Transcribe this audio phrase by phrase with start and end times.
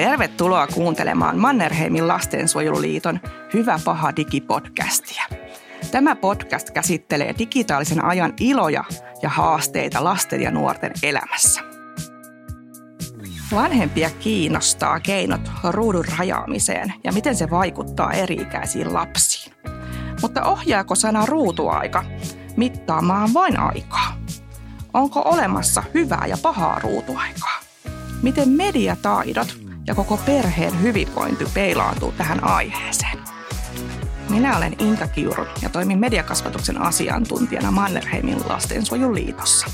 [0.00, 3.20] Tervetuloa kuuntelemaan Mannerheimin lastensuojeluliiton
[3.54, 5.22] Hyvä paha digipodcastia.
[5.90, 8.84] Tämä podcast käsittelee digitaalisen ajan iloja
[9.22, 11.60] ja haasteita lasten ja nuorten elämässä.
[13.54, 19.54] Vanhempia kiinnostaa keinot ruudun rajaamiseen ja miten se vaikuttaa eri-ikäisiin lapsiin.
[20.22, 22.04] Mutta ohjaako sana ruutuaika
[22.56, 24.16] mittaamaan vain aikaa?
[24.94, 27.60] Onko olemassa hyvää ja pahaa ruutuaikaa?
[28.22, 33.18] Miten mediataidot ja koko perheen hyvinvointi peilaantuu tähän aiheeseen?
[34.28, 39.66] Minä olen Inka Kiuru ja toimin mediakasvatuksen asiantuntijana Mannerheimin lastensuojeluliitossa.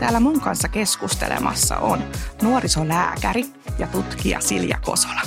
[0.00, 2.04] Täällä mun kanssa keskustelemassa on
[2.42, 3.44] nuorisolääkäri
[3.78, 5.20] ja tutkija Silja Kosola.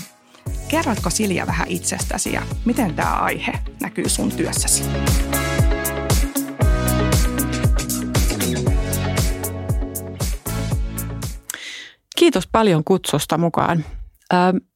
[0.67, 4.83] Kerrotko Silja vähän itsestäsi ja miten tämä aihe näkyy sun työssäsi?
[12.23, 13.85] Kiitos paljon kutsusta mukaan.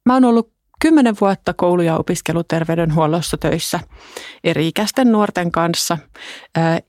[0.06, 3.80] Mä oon ollut kymmenen vuotta koulu- ja opiskeluterveydenhuollossa töissä
[4.44, 5.98] eri-ikäisten nuorten kanssa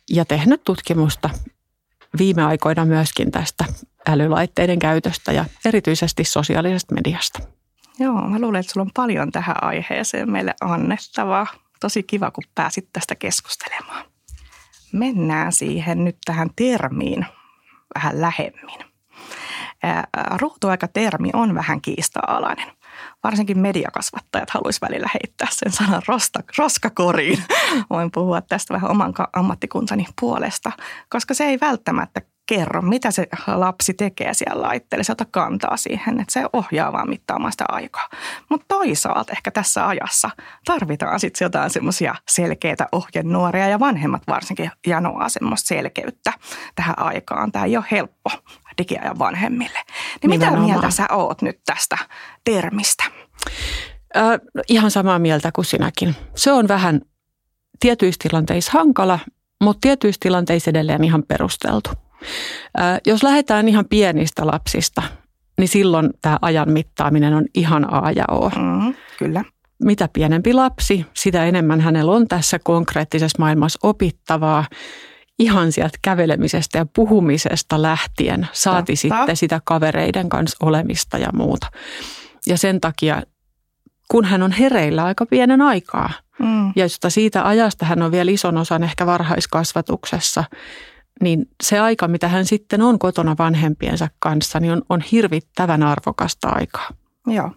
[0.10, 1.30] ja tehnyt tutkimusta
[2.18, 3.66] viime aikoina myöskin tästä
[4.08, 7.40] älylaitteiden käytöstä ja erityisesti sosiaalisesta mediasta.
[8.00, 11.48] Joo, mä luulen, että sulla on paljon tähän aiheeseen meille annettavaa.
[11.80, 14.06] Tosi kiva, kun pääsit tästä keskustelemaan.
[14.94, 17.26] Mennään siihen nyt tähän termiin
[17.96, 18.89] vähän lähemmin.
[20.38, 22.72] Ruutuaika-termi on vähän kiista-alainen.
[23.24, 27.44] Varsinkin mediakasvattajat haluaisivat välillä heittää sen sanan rosta, roskakoriin.
[27.90, 30.72] Voin puhua tästä vähän oman ammattikuntani puolesta,
[31.10, 35.04] koska se ei välttämättä kerro, mitä se lapsi tekee siellä laitteella.
[35.04, 38.10] Se ota kantaa siihen, että se ohjaa vaan mittaamaan sitä aikaa.
[38.50, 40.30] Mutta toisaalta ehkä tässä ajassa
[40.66, 46.34] tarvitaan sitten jotain semmoisia selkeitä ohjenuoria ja vanhemmat varsinkin janoaa semmoista selkeyttä
[46.76, 47.52] tähän aikaan.
[47.52, 48.30] Tämä ei ole helppo
[48.80, 49.80] digiajan vanhemmille.
[50.22, 51.98] Niin mitä mieltä sä oot nyt tästä
[52.44, 53.04] termistä?
[54.18, 56.16] Äh, ihan samaa mieltä kuin sinäkin.
[56.36, 57.02] Se on vähän
[57.80, 59.20] tietyissä tilanteissa hankala,
[59.62, 61.90] mutta tietyissä tilanteissa edelleen ihan perusteltu.
[62.80, 65.04] Äh, jos lähdetään ihan pienistä lapsista,
[65.58, 68.50] niin silloin tämä ajan mittaaminen on ihan A ja O.
[68.50, 69.44] Mm, kyllä.
[69.84, 74.66] Mitä pienempi lapsi, sitä enemmän hänellä on tässä konkreettisessa maailmassa opittavaa
[75.40, 79.02] ihan sieltä kävelemisestä ja puhumisesta lähtien, saati Totta.
[79.02, 81.68] sitten sitä kavereiden kanssa olemista ja muuta.
[82.48, 83.24] Ja sen takia,
[84.08, 86.68] kun hän on hereillä aika pienen aikaa, mm.
[86.76, 90.44] ja josta siitä ajasta hän on vielä ison osan ehkä varhaiskasvatuksessa,
[91.22, 96.50] niin se aika, mitä hän sitten on kotona vanhempiensa kanssa, niin on, on hirvittävän arvokasta
[96.50, 96.90] aikaa.
[97.28, 97.52] Joo.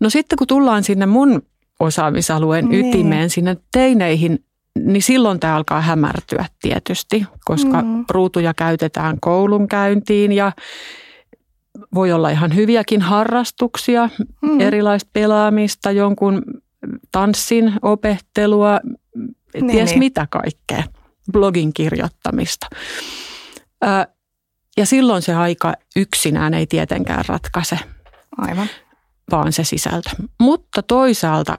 [0.00, 1.42] No sitten kun tullaan sinne mun
[1.80, 2.86] osaamisalueen niin.
[2.86, 4.44] ytimeen, sinne teineihin,
[4.78, 8.04] niin silloin tämä alkaa hämärtyä tietysti, koska mm.
[8.10, 10.52] ruutuja käytetään koulunkäyntiin ja
[11.94, 14.10] voi olla ihan hyviäkin harrastuksia,
[14.42, 14.60] mm.
[14.60, 16.42] erilaista pelaamista, jonkun
[17.12, 18.80] tanssin opettelua,
[19.54, 19.98] niin, ties niin.
[19.98, 20.82] mitä kaikkea,
[21.32, 22.66] blogin kirjoittamista.
[24.76, 27.78] ja silloin se aika yksinään ei tietenkään ratkaise.
[28.38, 28.68] Aivan.
[29.30, 30.10] Vaan se sisältö.
[30.40, 31.58] Mutta toisaalta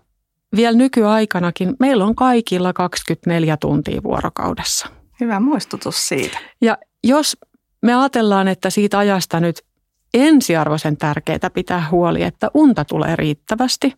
[0.55, 4.87] vielä nykyaikanakin meillä on kaikilla 24 tuntia vuorokaudessa.
[5.19, 6.39] Hyvä muistutus siitä.
[6.61, 7.37] Ja jos
[7.81, 9.61] me ajatellaan, että siitä ajasta nyt
[10.13, 13.93] ensiarvoisen tärkeää pitää huoli, että unta tulee riittävästi,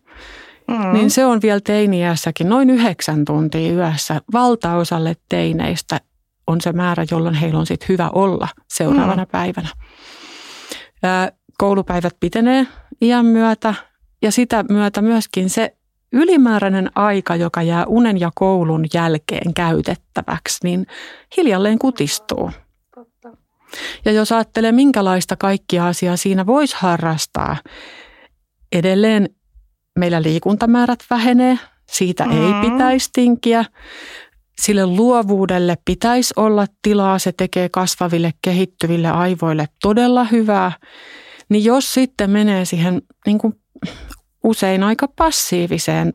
[0.68, 0.92] mm.
[0.92, 4.20] niin se on vielä teiniässäkin noin yhdeksän tuntia yössä.
[4.32, 6.00] Valtaosalle teineistä
[6.46, 9.30] on se määrä, jolloin heillä on sitten hyvä olla seuraavana mm.
[9.32, 9.68] päivänä.
[11.58, 12.66] Koulupäivät pitenee
[13.00, 13.74] iän myötä
[14.22, 15.76] ja sitä myötä myöskin se
[16.12, 20.86] ylimääräinen aika, joka jää unen ja koulun jälkeen käytettäväksi, niin
[21.36, 22.50] hiljalleen kutistuu.
[24.04, 27.56] Ja jos ajattelee, minkälaista kaikkia asiaa siinä voisi harrastaa,
[28.72, 29.28] edelleen
[29.98, 31.58] meillä liikuntamäärät vähenee,
[31.90, 32.64] siitä mm-hmm.
[32.64, 33.64] ei pitäisi tinkiä.
[34.60, 40.72] Sille luovuudelle pitäisi olla tilaa, se tekee kasvaville, kehittyville aivoille todella hyvää.
[41.48, 43.54] Niin jos sitten menee siihen niin kuin
[44.44, 46.12] usein aika passiiviseen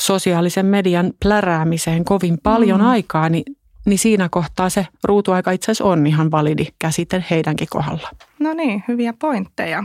[0.00, 2.86] sosiaalisen median pläräämiseen kovin paljon mm.
[2.86, 3.56] aikaa, niin,
[3.86, 8.10] niin siinä kohtaa se ruutuaika itse asiassa on ihan validi käsite heidänkin kohdalla.
[8.38, 9.84] No niin, hyviä pointteja.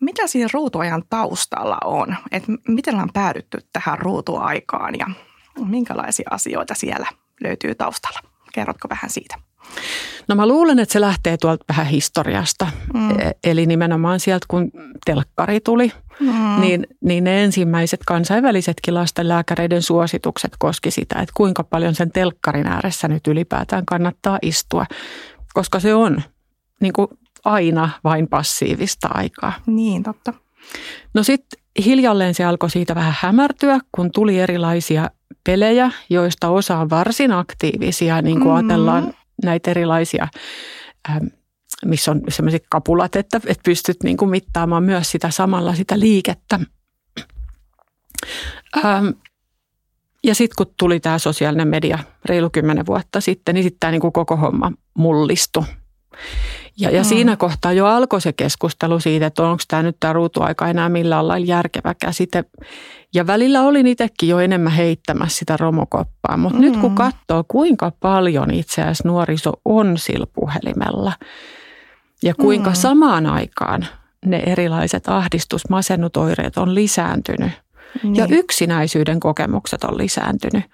[0.00, 2.16] Mitä siinä ruutuajan taustalla on?
[2.32, 5.06] Et miten ollaan päädytty tähän ruutuaikaan ja
[5.64, 7.06] minkälaisia asioita siellä
[7.40, 8.20] löytyy taustalla?
[8.52, 9.47] Kerrotko vähän siitä?
[10.28, 12.66] No mä luulen, että se lähtee tuolta vähän historiasta.
[12.94, 13.10] Mm.
[13.10, 14.70] E, eli nimenomaan sieltä, kun
[15.04, 16.60] telkkari tuli, mm.
[16.60, 23.08] niin, niin ne ensimmäiset kansainvälisetkin lastenlääkäreiden suositukset koski sitä, että kuinka paljon sen telkkarin ääressä
[23.08, 24.86] nyt ylipäätään kannattaa istua.
[25.54, 26.22] Koska se on
[26.80, 27.08] niin kuin
[27.44, 29.52] aina vain passiivista aikaa.
[29.66, 30.32] Niin, totta.
[31.14, 35.10] No sitten hiljalleen se alkoi siitä vähän hämärtyä, kun tuli erilaisia
[35.44, 38.70] pelejä, joista osa on varsin aktiivisia, niin kuin mm-hmm.
[38.70, 40.28] ajatellaan näitä erilaisia,
[41.10, 41.26] ähm,
[41.84, 46.60] missä on sellaiset kapulat, että, että pystyt niin kuin mittaamaan myös sitä samalla sitä liikettä.
[48.76, 49.08] Ähm,
[50.24, 54.12] ja sitten kun tuli tämä sosiaalinen media reilu kymmenen vuotta sitten, niin sitten tämä niin
[54.12, 55.64] koko homma mullistui.
[56.80, 57.04] Ja, ja mm.
[57.04, 61.28] siinä kohtaa jo alkoi se keskustelu siitä, että onko tämä nyt tämä ruutuaika enää millään
[61.28, 62.44] lailla järkevä käsite.
[63.14, 66.64] Ja välillä olin itsekin jo enemmän heittämässä sitä romokoppaa, mutta mm.
[66.64, 71.12] nyt kun katsoo, kuinka paljon itse asiassa nuoriso on sillä puhelimella
[72.22, 72.74] ja kuinka mm.
[72.74, 73.86] samaan aikaan
[74.26, 77.52] ne erilaiset ahdistus, masennutoireet on lisääntynyt
[78.02, 78.16] niin.
[78.16, 80.64] ja yksinäisyyden kokemukset on lisääntynyt,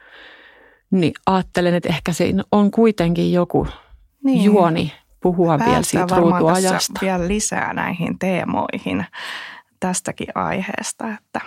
[0.90, 3.66] niin ajattelen, että ehkä siinä on kuitenkin joku
[4.24, 4.44] niin.
[4.44, 4.92] juoni
[5.24, 7.00] puhua vielä siitä ruutuajasta.
[7.00, 9.04] vielä lisää näihin teemoihin
[9.80, 11.40] tästäkin aiheesta, että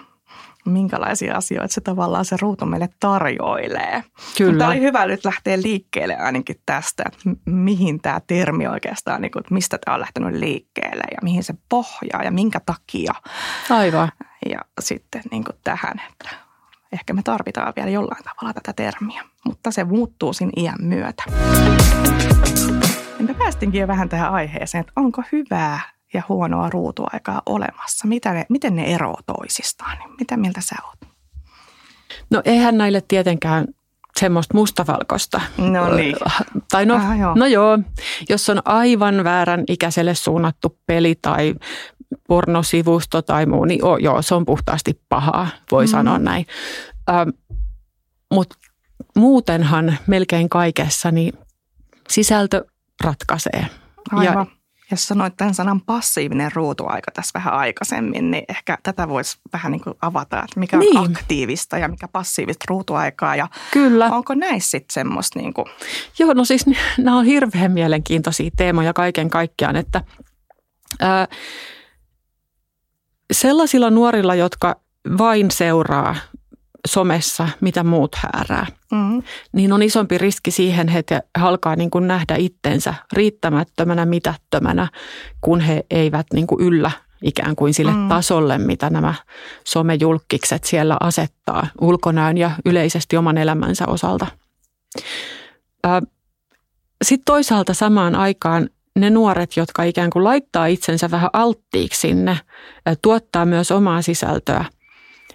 [0.66, 4.04] minkälaisia asioita se tavallaan se ruutu meille tarjoilee.
[4.38, 4.52] Kyllä.
[4.52, 9.42] Mutta oli hyvä nyt lähteä liikkeelle ainakin tästä, että mihin tämä termi oikeastaan, niin kuin,
[9.42, 13.14] että mistä tämä on lähtenyt liikkeelle ja mihin se pohjaa ja minkä takia.
[13.70, 14.12] Aivan.
[14.50, 16.30] Ja sitten niin kuin tähän, että
[16.92, 21.24] ehkä me tarvitaan vielä jollain tavalla tätä termiä, mutta se muuttuu siinä iän myötä.
[22.72, 22.77] Me
[23.48, 25.80] päästinkin jo vähän tähän aiheeseen, että onko hyvää
[26.14, 28.08] ja huonoa ruutuaikaa olemassa?
[28.08, 29.98] Mitä ne, miten ne eroavat toisistaan?
[30.20, 31.14] Mitä mieltä sä oot?
[32.30, 33.68] No eihän näille tietenkään
[34.20, 35.42] semmoista mustavalkoista.
[35.58, 36.16] No niin.
[36.72, 37.36] Tai no, ah, joo.
[37.36, 37.80] no joo,
[38.30, 41.56] jos on aivan väärän ikäiselle suunnattu peli tai
[42.28, 45.92] pornosivusto tai muu, niin oh, joo, se on puhtaasti pahaa, voi mm.
[45.92, 46.46] sanoa näin.
[47.10, 47.30] Ähm,
[48.34, 48.56] Mutta
[49.16, 51.34] muutenhan melkein kaikessa niin
[52.10, 52.66] sisältö
[53.04, 53.68] ratkaisee.
[54.12, 54.48] Aivan.
[54.50, 54.58] Ja,
[54.92, 59.82] jos sanoit tämän sanan passiivinen ruutuaika tässä vähän aikaisemmin, niin ehkä tätä voisi vähän niin
[59.84, 60.98] kuin avata, että mikä niin.
[60.98, 63.36] on aktiivista ja mikä passiivista ruutuaikaa.
[63.36, 64.06] Ja Kyllä.
[64.06, 65.66] Onko näissä sitten semmoista niin kuin...
[66.20, 66.66] Joo, no siis
[66.98, 70.02] nämä on hirveän mielenkiintoisia teemoja kaiken kaikkiaan, että
[71.00, 71.28] ää,
[73.34, 74.76] sellaisilla nuorilla, jotka
[75.18, 76.16] vain seuraa
[76.88, 79.24] somessa, mitä muut häärää, mm.
[79.52, 84.88] niin on isompi riski siihen, että he alkaa niin kuin nähdä itsensä riittämättömänä, mitättömänä,
[85.42, 86.92] kun he eivät niin kuin yllä
[87.24, 88.08] ikään kuin sille mm.
[88.08, 89.14] tasolle, mitä nämä
[89.64, 94.28] somejulkkikset siellä asettaa ulkonäön ja yleisesti oman elämänsä osalta.
[97.04, 98.70] Sitten toisaalta samaan aikaan
[99.00, 102.40] ne nuoret, jotka ikään kuin laittaa itsensä vähän alttiiksi sinne,
[103.02, 104.66] tuottaa myös omaa sisältöä,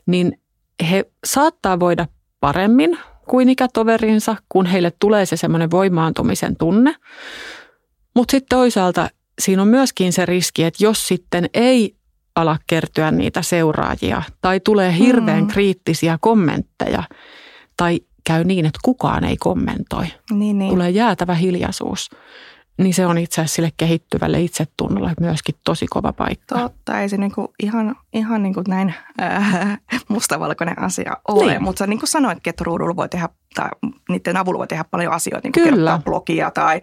[0.07, 0.42] niin
[0.83, 2.07] he saattaa voida
[2.41, 2.99] paremmin
[3.29, 6.95] kuin ikätoverinsa, kun heille tulee se semmoinen voimaantumisen tunne.
[8.15, 11.97] Mutta sitten toisaalta siinä on myöskin se riski, että jos sitten ei
[12.37, 15.49] ala kertyä niitä seuraajia tai tulee hirveän mm.
[15.49, 17.03] kriittisiä kommentteja
[17.77, 20.07] tai käy niin, että kukaan ei kommentoi.
[20.31, 20.71] Niin, niin.
[20.71, 22.11] Tulee jäätävä hiljaisuus
[22.83, 26.59] niin se on itse asiassa sille kehittyvälle itsetunnolle myöskin tosi kova paikka.
[26.59, 31.63] Totta, ei se niinku ihan, ihan niinku näin äh, mustavalkoinen asia ole, niin.
[31.63, 33.69] mutta sä niin kuin sanoitkin, että ruudulla voi tehdä, tai
[34.09, 36.01] niiden avulla voi tehdä paljon asioita, niin kuin Kyllä.
[36.05, 36.81] blogia tai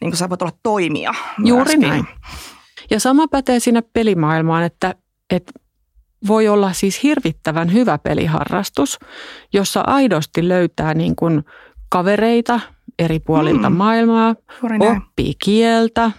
[0.00, 1.14] niin kuin sä voit olla toimija
[1.44, 1.88] Juuri myöskin.
[1.88, 2.04] näin.
[2.90, 4.94] Ja sama pätee sinne pelimaailmaan, että,
[5.30, 5.52] että
[6.26, 8.98] voi olla siis hirvittävän hyvä peliharrastus,
[9.52, 11.44] jossa aidosti löytää niin kuin
[11.92, 12.60] kavereita,
[12.98, 13.76] eri puolilta mm.
[13.76, 14.34] maailmaa,
[14.80, 16.10] oppii kieltä,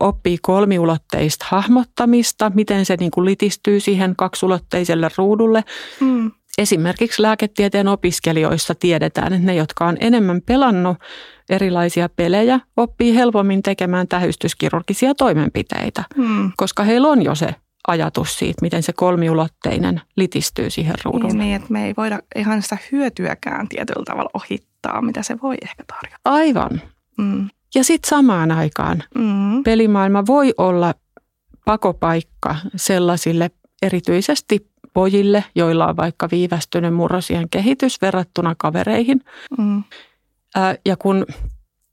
[0.00, 5.64] oppii kolmiulotteista hahmottamista, miten se niin kuin litistyy siihen kaksulotteiselle ruudulle.
[6.00, 6.30] Mm.
[6.58, 10.96] Esimerkiksi lääketieteen opiskelijoissa tiedetään, että ne, jotka on enemmän pelannut
[11.50, 16.52] erilaisia pelejä, oppii helpommin tekemään tähystyskirurgisia toimenpiteitä, mm.
[16.56, 17.54] koska heillä on jo se
[17.88, 21.28] ajatus siitä, miten se kolmiulotteinen litistyy siihen ruudulle.
[21.28, 25.56] Niin, niin, että me ei voida ihan sitä hyötyäkään tietyllä tavalla ohittaa, mitä se voi
[25.62, 26.20] ehkä tarjota.
[26.24, 26.82] Aivan.
[27.18, 27.48] Mm.
[27.74, 29.62] Ja sitten samaan aikaan mm.
[29.64, 30.94] pelimaailma voi olla
[31.64, 33.50] pakopaikka sellaisille
[33.82, 39.20] erityisesti pojille, joilla on vaikka viivästynyt murrosien kehitys verrattuna kavereihin.
[39.58, 39.84] Mm.
[40.86, 41.26] Ja kun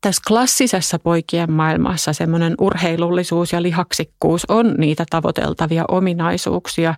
[0.01, 6.95] tässä klassisessa poikien maailmassa semmoinen urheilullisuus ja lihaksikkuus on niitä tavoiteltavia ominaisuuksia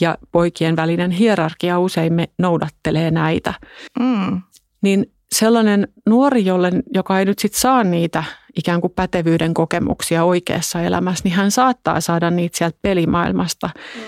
[0.00, 3.54] ja poikien välinen hierarkia usein me noudattelee näitä.
[3.98, 4.42] Mm.
[4.82, 8.24] Niin sellainen nuori, jolle, joka ei nyt sit saa niitä
[8.56, 14.00] ikään kuin pätevyyden kokemuksia oikeassa elämässä, niin hän saattaa saada niitä sieltä pelimaailmasta, mm.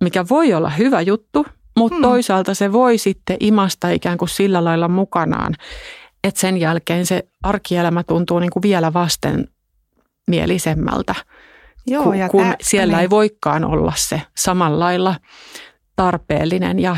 [0.00, 2.02] mikä voi olla hyvä juttu, mutta mm.
[2.02, 5.54] toisaalta se voi sitten imasta ikään kuin sillä lailla mukanaan,
[6.24, 9.48] että sen jälkeen se arkielämä tuntuu niin kuin vielä vasten
[10.26, 11.14] mielisemältä,
[11.86, 13.02] Joo, kun, ja kun tää- siellä niin.
[13.02, 15.14] ei voikaan olla se samalla lailla
[15.96, 16.96] tarpeellinen ja,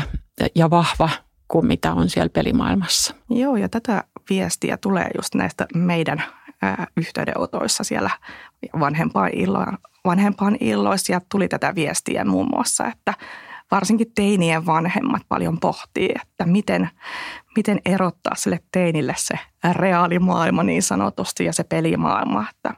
[0.55, 1.09] ja vahva
[1.47, 3.15] kuin mitä on siellä pelimaailmassa.
[3.29, 6.23] Joo, ja tätä viestiä tulee just näistä meidän
[6.61, 8.09] ää, yhteydenotoissa siellä
[8.79, 9.65] vanhempaan, illo,
[10.05, 11.11] vanhempaan illoissa.
[11.11, 13.13] Ja tuli tätä viestiä muun muassa, että
[13.71, 16.89] varsinkin teinien vanhemmat paljon pohtii, että miten,
[17.55, 19.39] miten erottaa sille teinille se
[19.73, 22.73] reaalimaailma niin sanotusti ja se pelimaailma, että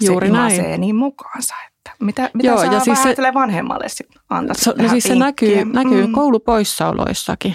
[0.00, 0.80] Juuri se näin.
[0.80, 1.54] niin mukaansa.
[1.66, 3.86] Että mitä mitä Joo, ja siis se- vanhemmalle
[4.30, 6.12] antaa Se, no siis se näkyy, näkyy mm.
[6.12, 7.54] koulupoissaoloissakin.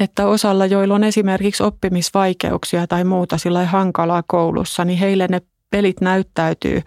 [0.00, 6.00] Että osalla, joilla on esimerkiksi oppimisvaikeuksia tai muuta sillä hankalaa koulussa, niin heille ne pelit
[6.00, 6.82] näyttäytyy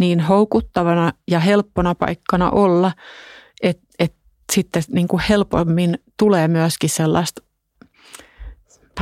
[0.00, 2.92] niin houkuttavana ja helppona paikkana olla,
[4.52, 7.42] sitten niin kuin helpommin tulee myöskin sellaista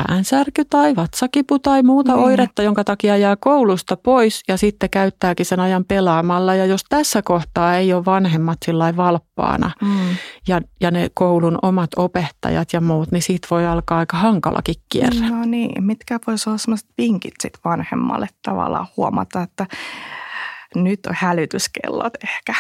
[0.07, 2.25] päänsärky tai vatsakipu tai muuta Niin.
[2.25, 6.55] oiretta, jonka takia jää koulusta pois ja sitten käyttääkin sen ajan pelaamalla.
[6.55, 10.17] Ja jos tässä kohtaa ei ole vanhemmat sillä valppaana, Mm.
[10.49, 15.29] ja, ja ne koulun omat opettajat ja muut, niin siitä voi alkaa aika hankalakin kierre.
[15.29, 19.67] No niin, mitkä voisi olla sellaiset vinkit sit vanhemmalle tavallaan huomata, että
[20.75, 22.55] nyt on hälytyskellot ehkä.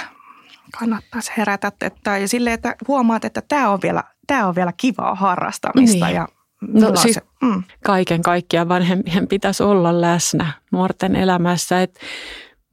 [0.79, 5.15] Kannattaisi herätä, että, ja silleen, että huomaat, että tämä on vielä, tämä on vielä kivaa
[5.15, 6.07] harrastamista.
[6.07, 6.15] Niin.
[6.17, 6.29] Ja
[6.61, 11.83] No siis- se, mm, Kaiken kaikkiaan vanhempien pitäisi olla läsnä nuorten elämässä.
[11.83, 12.01] Et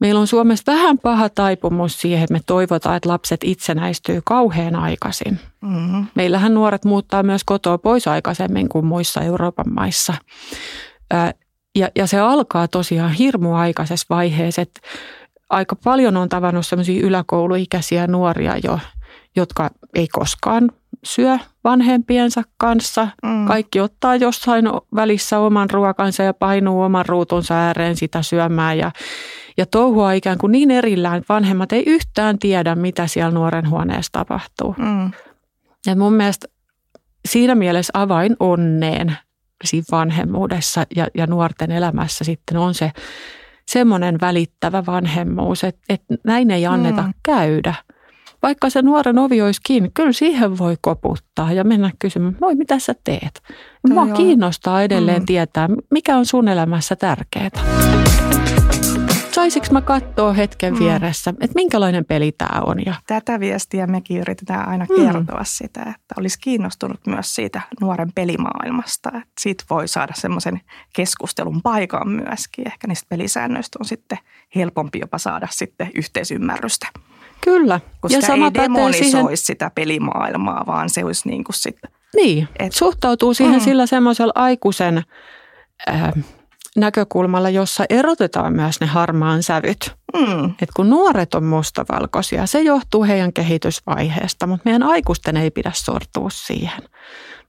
[0.00, 5.40] meillä on Suomessa vähän paha taipumus siihen, että me toivotaan, että lapset itsenäistyy kauhean aikaisin.
[5.60, 10.14] mm, Meillähän nuoret muuttaa myös kotoa pois aikaisemmin kuin muissa Euroopan maissa.
[11.74, 14.80] Ja, ja se alkaa tosiaan hirmu aikaisessa vaiheessa, että
[15.50, 18.78] aika paljon on tavannut sellaisia yläkouluikäisiä nuoria jo,
[19.36, 20.70] jotka ei koskaan
[21.04, 23.08] syö vanhempiensa kanssa.
[23.22, 28.92] mm, Kaikki ottaa jossain välissä oman ruokansa ja painuu oman ruutunsa ääreen sitä syömään ja,
[29.56, 34.12] ja touhua ikään kuin niin erillään, että vanhemmat ei yhtään tiedä, mitä siellä nuoren huoneessa
[34.12, 34.74] tapahtuu.
[34.78, 35.10] mm,
[35.86, 36.48] Ja mun mielestä
[37.28, 39.16] siinä mielessä avain onneen
[39.64, 42.92] siinä vanhemmuudessa ja, ja nuorten elämässä sitten on se
[43.70, 47.12] semmoinen välittävä vanhemmuus, että, että näin ei anneta Mm.
[47.22, 47.74] käydä.
[48.42, 52.78] Vaikka se nuoren ovi olisi kiinni, kyllä siihen voi koputtaa ja mennä kysymään, moi mitä
[52.78, 53.42] sä teet?
[53.88, 55.26] Mua Toi kiinnostaa edelleen Mm.
[55.26, 57.95] tietää, mikä on sun elämässä tärkeää.
[59.36, 60.78] Saisinko mä katsoa hetken Mm.
[60.78, 65.04] vieressä, että minkälainen peli tämä on ja tätä viestiä mekin yritetään aina Mm.
[65.06, 69.08] kertoa sitä, että olisi kiinnostunut myös siitä nuoren pelimaailmasta.
[69.08, 70.60] Että siitä voi saada semmoisen
[70.92, 72.66] keskustelun paikan myöskin.
[72.66, 74.18] Ehkä niistä pelisäännöistä on sitten
[74.54, 76.86] helpompi jopa saada sitten yhteisymmärrystä.
[77.44, 77.80] Kyllä.
[78.00, 82.48] Kun ja sama ei demonisoisi siihen, sitä pelimaailmaa, vaan se olisi niin kuin sitten, niin,
[82.58, 83.64] et- suhtautuu siihen Mm.
[83.64, 85.02] sillä semmoisella aikuisen
[85.88, 86.12] äh,
[86.76, 89.94] näkökulmalla, jossa erotetaan myös ne harmaan sävyt.
[90.16, 95.70] mm, Et kun nuoret on mustavalkoisia, se johtuu heidän kehitysvaiheesta, mutta meidän aikuisten ei pidä
[95.74, 96.82] sortua siihen,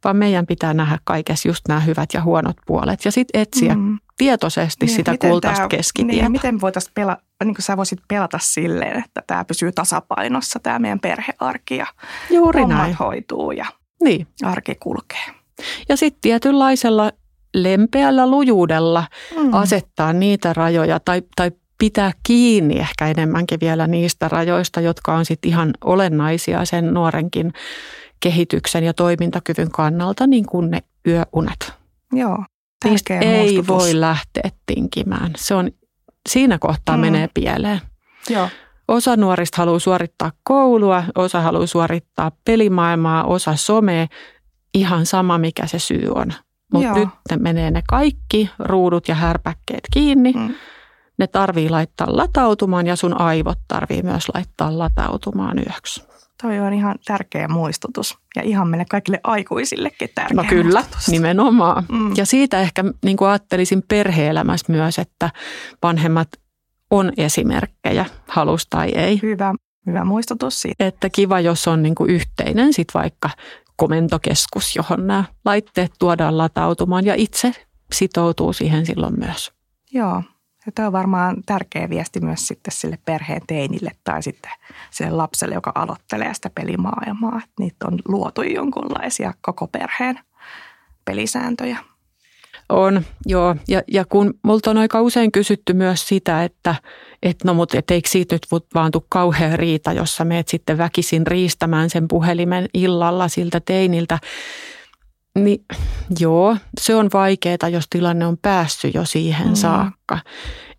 [0.04, 4.00] vaan meidän pitää nähdä kaikessa just nämä hyvät ja huonot puolet ja sitten etsiä mm.
[4.18, 6.22] tietoisesti Niin, sitä kultaista tää- keskitietä.
[6.22, 10.80] Niin, miten voitaisiin pelata, niin kuin sä voisit pelata silleen, että tämä pysyy tasapainossa, tämä
[10.80, 11.88] meidän perhearki ja
[12.30, 12.94] Juuri hommat näin.
[12.96, 13.66] hoituu ja
[14.04, 14.28] Niin.
[14.44, 15.26] arki kulkee.
[15.90, 17.12] Ja sitten tietynlaisella
[17.54, 19.04] lempeällä lujuudella
[19.38, 19.54] Mm.
[19.54, 25.50] asettaa niitä rajoja tai, tai pitää kiinni ehkä enemmänkin vielä niistä rajoista, jotka on sitten
[25.50, 27.54] ihan olennaisia sen nuorenkin
[28.20, 31.74] kehityksen ja toimintakyvyn kannalta, niin kuin ne yöunet.
[32.14, 32.38] Joo,
[32.86, 33.68] Niistä ei muistutus.
[33.68, 35.32] voi lähteä tinkimään.
[35.38, 35.72] Se on,
[36.30, 37.02] siinä kohtaa mm.
[37.02, 37.82] menee pieleen.
[38.30, 38.50] Joo,
[38.88, 44.08] Osa nuorista haluaa suorittaa koulua, osa haluaa suorittaa pelimaailmaa, osa somea.
[44.74, 46.34] Ihan sama, mikä se syy on.
[46.74, 50.32] Mutta nyt ne menee ne kaikki ruudut ja härpäkkeet kiinni.
[50.32, 50.54] Mm.
[51.18, 56.04] Ne tarvii laittaa latautumaan ja sun aivot tarvii myös laittaa latautumaan yöksi.
[56.42, 61.08] toi on ihan tärkeä muistutus ja ihan meille kaikille aikuisillekin tärkeä No kyllä, muistutus.
[61.10, 61.84] nimenomaan.
[61.92, 62.12] Mm.
[62.18, 65.30] Ja siitä ehkä niin kuin ajattelisin perhe-elämässä myös, että
[65.84, 66.28] vanhemmat
[66.92, 69.20] on esimerkkejä, halus tai ei.
[69.22, 69.54] Hyvä,
[69.86, 70.86] hyvä muistutus siitä.
[70.86, 73.30] Että kiva, jos on niin kuin yhteinen sit vaikka
[73.78, 77.52] komentokeskus, johon nämä laitteet tuodaan latautumaan ja itse
[77.94, 79.52] sitoutuu siihen silloin myös.
[79.92, 80.24] Joo,
[80.66, 84.52] ja tämä on varmaan tärkeä viesti myös sitten sille perheen teinille tai sitten
[84.92, 87.38] sille lapselle, joka aloittelee sitä pelimaailmaa.
[87.38, 90.20] Että niitä on luotu jonkunlaisia koko perheen
[91.06, 91.78] pelisääntöjä.
[92.70, 93.56] On, joo.
[93.68, 96.76] Ja, ja kun multa on aika usein kysytty myös sitä, että
[97.24, 101.28] et no mutta et eikö siitä nyt vaan tule kauhean riita, jossa meet sitten väkisin
[101.28, 104.20] riistämään sen puhelimen illalla siltä teiniltä,
[105.36, 105.66] Niin
[106.20, 109.56] joo, se on vaikeaa, jos tilanne on päässyt jo siihen mm.
[109.56, 110.20] saakka.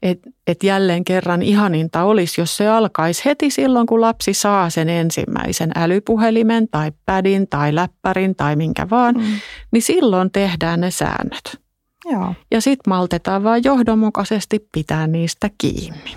[0.02, 4.88] Et, et jälleen kerran ihaninta olisi, jos se alkaisi heti silloin, kun lapsi saa sen
[4.88, 9.24] ensimmäisen älypuhelimen tai pädin tai läppärin tai minkä vaan, mm.
[9.72, 11.67] niin silloin tehdään ne säännöt.
[12.04, 12.34] Joo.
[12.50, 16.16] Ja sitten maltetaan vaan johdonmukaisesti pitää niistä kiinni.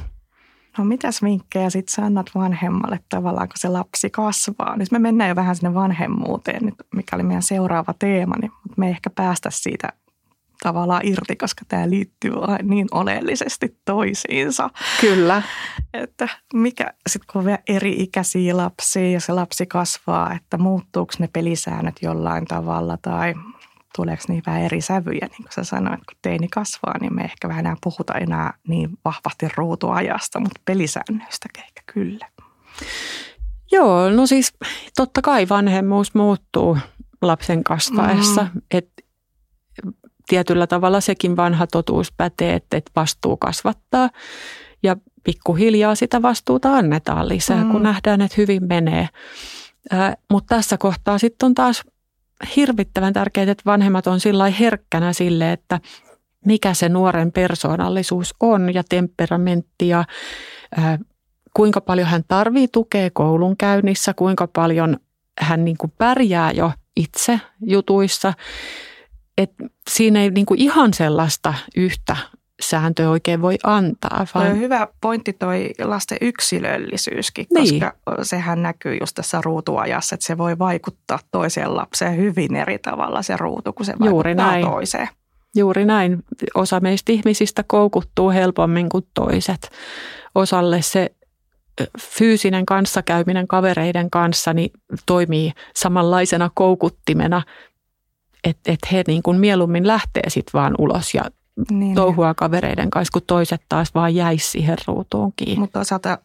[0.78, 4.78] No mitäs vinkkejä sitten sä annat vanhemmalle tavallaan, kun se lapsi kasvaa?
[4.78, 8.76] Nyt me mennään jo vähän sinne vanhemmuuteen, nyt, mikä oli meidän seuraava teema, niin, mutta
[8.78, 9.90] me ei ehkä päästä siitä
[10.64, 12.32] tavallaan irti, koska tämä liittyy
[12.64, 14.70] niin oleellisesti toisiinsa.
[15.02, 15.42] Kyllä.
[15.94, 21.30] Että mikä sitten kun on vielä eri-ikäisiä lapsia ja se lapsi kasvaa, että muuttuuko ne
[21.34, 23.34] pelisäännöt jollain tavalla tai
[23.96, 27.48] tuleeko niin vähän eri sävyjä, niin kuin sä sanoit, kun teini kasvaa, niin me ehkä
[27.48, 32.28] vähän enää puhuta enää niin vahvasti ruutuajasta, mutta pelisäännöistä ehkä kyllä.
[33.72, 34.54] Joo, no siis
[34.96, 36.78] totta kai vanhemmuus muuttuu
[37.22, 38.62] lapsen kasvaessa, mm.
[38.72, 39.04] että
[40.28, 44.10] tietyllä tavalla sekin vanha totuus pätee, että, että vastuu kasvattaa
[44.84, 47.72] ja pikkuhiljaa sitä vastuuta annetaan lisää, mm.
[47.72, 49.10] kun nähdään, että hyvin menee.
[50.32, 51.84] Mutta tässä kohtaa sitten on taas
[52.56, 55.80] hirvittävän tärkeää, että vanhemmat on sillä herkkänä sille, että
[56.46, 60.06] mikä se nuoren persoonallisuus on ja temperamentti ja
[60.78, 61.00] ää,
[61.54, 64.98] kuinka paljon hän tarvii tukea koulunkäynnissä, kuinka paljon
[65.40, 68.34] hän niin kuin pärjää jo itse jutuissa.
[69.38, 69.52] Et
[69.90, 72.18] siinä ei niin kuin ihan sellaista yhtä
[72.62, 74.25] sääntö oikein voi antaa.
[74.36, 74.46] Vaan...
[74.46, 77.80] Toi on hyvä pointti toi lasten yksilöllisyyskin, niin.
[77.80, 83.22] koska sehän näkyy just tässä ruutuajassa, että se voi vaikuttaa toiseen lapseen hyvin eri tavalla
[83.22, 84.65] se ruutu, kun se Juuri vaikuttaa näin.
[84.65, 85.08] toiseen.
[85.56, 86.24] Juuri näin.
[86.56, 89.70] Osa meistä ihmisistä koukuttuu helpommin kuin toiset.
[90.36, 91.10] Osalle se
[92.00, 94.72] fyysinen kanssakäyminen kavereiden kanssa niin
[95.06, 97.41] toimii samanlaisena koukuttimena,
[98.44, 101.24] että et he niin kuin mieluummin lähtee sitten vaan ulos ja
[101.72, 101.96] niin.
[101.96, 105.60] touhua kavereiden kanssa, kun toiset taas vaan jäisi siihen ruutuun kiinni.
[105.60, 106.17] Mutta osalta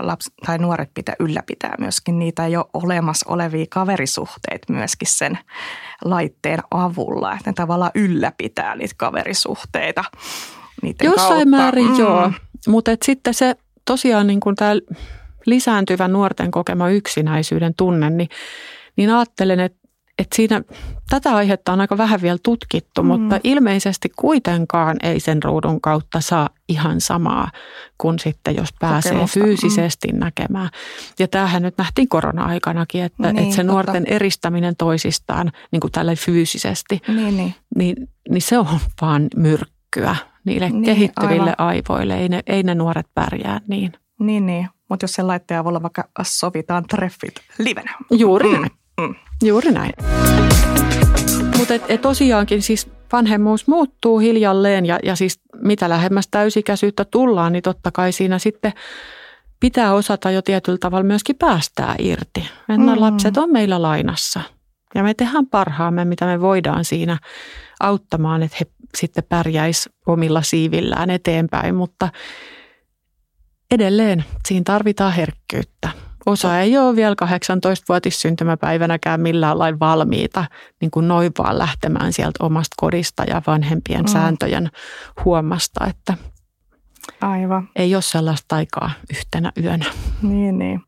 [0.00, 5.38] lapsi tai nuoret pitää ylläpitää myöskin niitä jo olemassa olevia kaverisuhteita myöskin sen
[6.04, 7.32] laitteen avulla.
[7.32, 10.04] Että ne tavallaan ylläpitää niitä kaverisuhteita
[10.82, 11.46] niiden Jossain kautta.
[11.46, 11.98] määrin mm.
[11.98, 12.32] joo,
[12.68, 14.72] mutta sitten se tosiaan niin tämä
[15.46, 18.28] lisääntyvä nuorten kokema yksinäisyyden tunne, niin,
[18.96, 19.85] niin ajattelen, että
[20.18, 20.62] että siinä
[21.10, 23.06] tätä aihetta on aika vähän vielä tutkittu, mm.
[23.08, 27.50] mutta ilmeisesti kuitenkaan ei sen ruudun kautta saa ihan samaa
[27.98, 29.40] kuin sitten, jos pääsee Kokemusta.
[29.40, 30.18] fyysisesti mm.
[30.18, 30.68] näkemään.
[31.18, 34.14] Ja tämähän nyt nähtiin korona-aikanakin, että, niin, että se nuorten totta.
[34.14, 37.54] eristäminen toisistaan niin kuin tällä fyysisesti, niin, niin.
[37.76, 37.96] Niin,
[38.30, 38.66] niin se on
[39.00, 41.68] vaan myrkkyä niille niin, kehittyville aivan.
[41.68, 42.18] aivoille.
[42.18, 43.92] Ei ne, ei ne nuoret pärjää niin.
[44.20, 44.68] Niin, niin.
[44.88, 47.94] Mutta jos sen laitteen avulla vaikka sovitaan treffit livenä.
[48.10, 48.52] Juuri mm.
[48.60, 48.70] näin.
[49.00, 49.14] Mm.
[49.44, 49.92] Juuri näin.
[51.58, 57.52] Mutta et, et tosiaankin siis vanhemmuus muuttuu hiljalleen ja, ja siis mitä lähemmäs täysikäisyyttä tullaan,
[57.52, 58.72] niin totta kai siinä sitten
[59.60, 62.48] pitää osata jo tietyllä tavalla myöskin päästää irti.
[62.68, 63.00] Nämä mm.
[63.00, 64.40] lapset on meillä lainassa
[64.94, 67.18] ja me tehdään parhaamme, mitä me voidaan siinä
[67.80, 72.08] auttamaan, että he sitten pärjäis omilla siivillään eteenpäin, mutta
[73.70, 76.05] edelleen siinä tarvitaan herkkyyttä.
[76.26, 80.44] Osa ei ole vielä 18-vuotissyntymäpäivänäkään millään lailla valmiita
[80.80, 84.08] niin kuin noin vaan lähtemään sieltä omasta kodista ja vanhempien mm.
[84.08, 84.70] sääntöjen
[85.24, 86.14] huomasta, että
[87.20, 87.68] Aivan.
[87.76, 89.84] ei ole sellaista aikaa yhtenä yönä.
[90.22, 90.82] Niin, niin.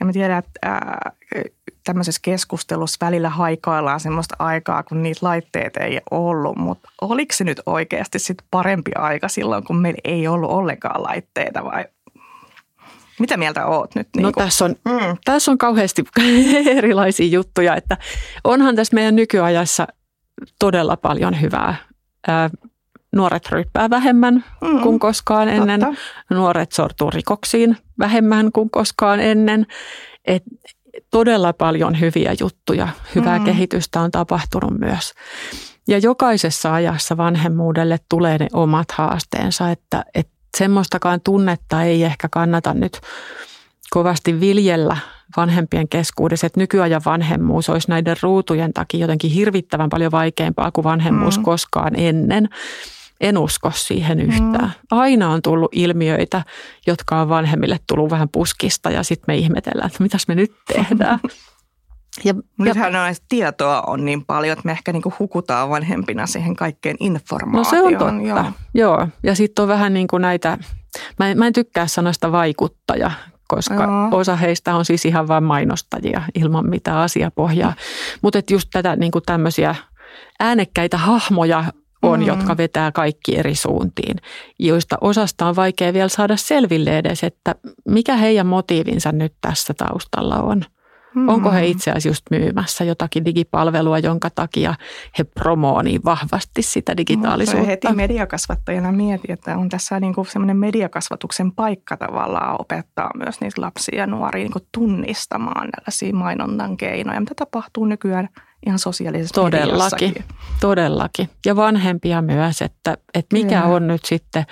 [0.00, 1.12] Ja mä tiedän, että ää,
[1.84, 7.60] tämmöisessä keskustelussa välillä haikaillaan semmoista aikaa, kun niitä laitteita ei ollut, mutta oliko se nyt
[7.66, 11.84] oikeasti sit parempi aika silloin, kun meillä ei ollut ollenkaan laitteita vai
[13.22, 14.08] mitä mieltä oot nyt?
[14.16, 14.44] Niin no kuin?
[14.44, 15.16] tässä on, mm.
[15.24, 16.04] tässä on kauheasti
[16.76, 17.96] erilaisia juttuja, että
[18.44, 19.86] onhan tässä meidän nykyajassa
[20.58, 21.74] todella paljon hyvää.
[22.26, 22.50] Ää,
[23.16, 24.80] nuoret ryppää vähemmän mm.
[24.80, 25.80] kuin koskaan ennen.
[25.80, 25.96] Totta.
[26.30, 29.66] Nuoret sortuu rikoksiin vähemmän kuin koskaan ennen.
[30.24, 30.42] Et
[31.10, 33.44] todella paljon hyviä juttuja, hyvää mm.
[33.44, 35.12] kehitystä on tapahtunut myös.
[35.88, 42.74] Ja jokaisessa ajassa vanhemmuudelle tulee ne omat haasteensa, että, että semmoistakaan tunnetta ei ehkä kannata
[42.74, 43.00] nyt
[43.90, 44.96] kovasti viljellä
[45.36, 51.38] vanhempien keskuudessa, että nykyajan vanhemmuus olisi näiden ruutujen takia jotenkin hirvittävän paljon vaikeampaa kuin vanhemmuus
[51.38, 51.44] mm.
[51.44, 52.48] koskaan ennen.
[53.20, 54.64] En usko siihen yhtään.
[54.64, 54.98] Mm.
[54.98, 56.44] Aina on tullut ilmiöitä,
[56.86, 61.18] jotka on vanhemmille tullut vähän puskista ja sitten me ihmetellään, että mitäs me nyt tehdään.
[62.24, 66.96] Ja, Nythän ja, tietoa on niin paljon, että me ehkä niinku hukutaan vanhempina siihen kaikkeen
[67.00, 67.64] informaatioon.
[67.64, 68.52] No se on totta, joo.
[68.74, 69.08] joo.
[69.22, 70.58] Ja sitten on vähän niin kuin näitä,
[71.18, 73.10] mä en, mä en tykkää sanoista vaikuttaja,
[73.48, 74.08] koska joo.
[74.10, 77.74] osa heistä on siis ihan vain mainostajia ilman mitään asiapohjaa.
[78.22, 79.74] Mutta just tätä niin kuin tämmöisiä
[80.40, 81.64] äänekkäitä hahmoja
[82.02, 82.26] on, Mm.
[82.26, 84.16] jotka vetää kaikki eri suuntiin,
[84.58, 87.54] joista osasta on vaikea vielä saada selville edes, että
[87.88, 90.64] mikä heidän motiivinsa nyt tässä taustalla on.
[91.14, 91.28] Mm.
[91.28, 94.74] Onko he itse asiassa just myymässä jotakin digipalvelua, jonka takia
[95.18, 97.66] he promoo niin vahvasti sitä Mutta digitaalisuutta?
[97.66, 103.60] heti mediakasvattajana mietin, että on tässä niin kuin semmoinen mediakasvatuksen paikka tavallaan opettaa myös niitä
[103.60, 108.28] lapsia ja nuoria niin kuin tunnistamaan tällaisia mainonnan keinoja, mitä tapahtuu nykyään
[108.66, 110.24] ihan sosiaalisessa Todellakin, mediassakin.
[110.60, 111.28] todellakin.
[111.46, 113.74] Ja vanhempia myös, että, että mikä Kyllä.
[113.74, 114.44] on nyt sitten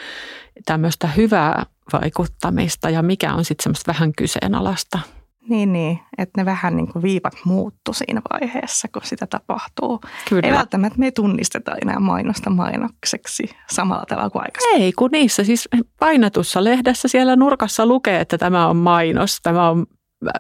[0.66, 4.99] tämmöistä hyvää vaikuttamista ja mikä on sitten semmoista vähän kyseenalaista.
[5.48, 10.00] Niin, niin, että ne vähän niin kuin viivat muuttu siinä vaiheessa, kun sitä tapahtuu.
[10.29, 10.48] Kyllä.
[10.48, 14.83] Ei välttämättä me ei tunnisteta enää mainosta mainokseksi samalla tavalla kuin aikaisemmin.
[14.83, 15.68] Ei, kun niissä siis
[16.00, 19.87] painatussa lehdessä siellä nurkassa lukee, että tämä on mainos, tämä on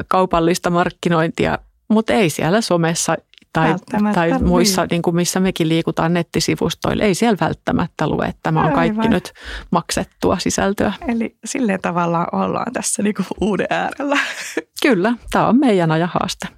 [0.08, 1.58] kaupallista markkinointia,
[1.90, 3.16] mutta ei siellä somessa
[3.52, 3.74] tai,
[4.14, 4.38] tai lue.
[4.38, 7.04] muissa, niin kuin missä mekin liikutaan nettisivustoilla.
[7.04, 9.10] Ei siellä välttämättä lue, että tämä on kaikki Aivan.
[9.10, 9.32] nyt
[9.70, 10.92] maksettua sisältöä.
[11.08, 14.18] Eli silleen tavallaan ollaan tässä niin kuin uuden äärellä.
[14.82, 16.48] Kyllä, tämä on meidän ajan haaste.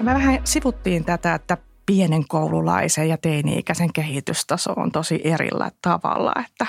[0.00, 6.66] Me vähän sivuttiin tätä, että pienen koululaisen ja teini-ikäisen kehitystaso on tosi erillä tavalla, että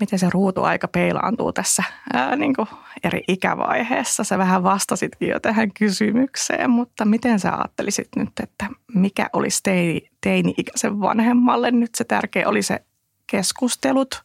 [0.00, 1.82] miten se ruutuaika peilaantuu tässä
[2.12, 2.68] ää, niin kuin
[3.04, 4.24] eri ikävaiheessa.
[4.24, 10.10] Sä vähän vastasitkin jo tähän kysymykseen, mutta miten sä ajattelisit nyt, että mikä olisi teini,
[10.20, 12.84] teini-ikäisen vanhemmalle nyt se tärkeä, oli se
[13.26, 14.22] keskustelut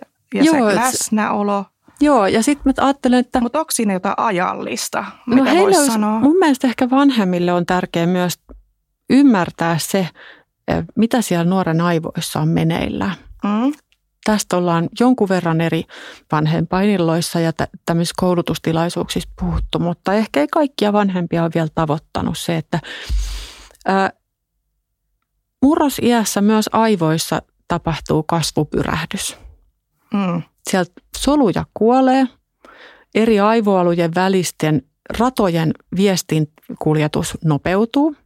[0.00, 1.64] ja, ja Joo, se läsnäolo,
[2.00, 5.92] Joo, ja sitten mä ajattelen, että mutta onko siinä jotain ajallista, no mitä voisi olisi,
[5.92, 6.20] sanoa?
[6.20, 8.40] mun mielestä ehkä vanhemmille on tärkeää myös
[9.10, 10.08] ymmärtää se,
[10.68, 13.14] eh, mitä siellä nuoren aivoissa on meneillään.
[13.44, 13.72] Mm?
[14.26, 15.84] Tästä ollaan jonkun verran eri
[16.32, 22.56] vanhempainilloissa ja tä- tämmöisissä koulutustilaisuuksissa puhuttu, mutta ehkä ei kaikkia vanhempia ole vielä tavoittanut se,
[22.56, 22.80] että
[23.86, 24.10] ää,
[25.62, 29.36] murrosiässä myös aivoissa tapahtuu kasvupyrähdys.
[30.14, 30.42] Mm.
[30.70, 32.26] Sieltä soluja kuolee,
[33.14, 34.82] eri aivoalujen välisten
[35.18, 38.16] ratojen viestinkuljetus nopeutuu.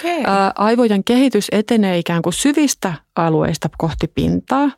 [0.00, 0.22] Okay.
[0.54, 4.70] Aivojen kehitys etenee ikään kuin syvistä alueista kohti pintaa.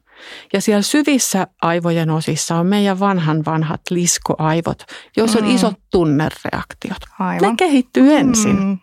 [0.53, 4.83] Ja siellä syvissä aivojen osissa on meidän vanhan vanhat liskoaivot,
[5.17, 5.55] joissa on Mm.
[5.55, 6.99] isot tunnereaktiot.
[7.19, 7.57] Ne Aivan.
[7.57, 8.59] kehittyy ensin.
[8.61, 8.79] Mm.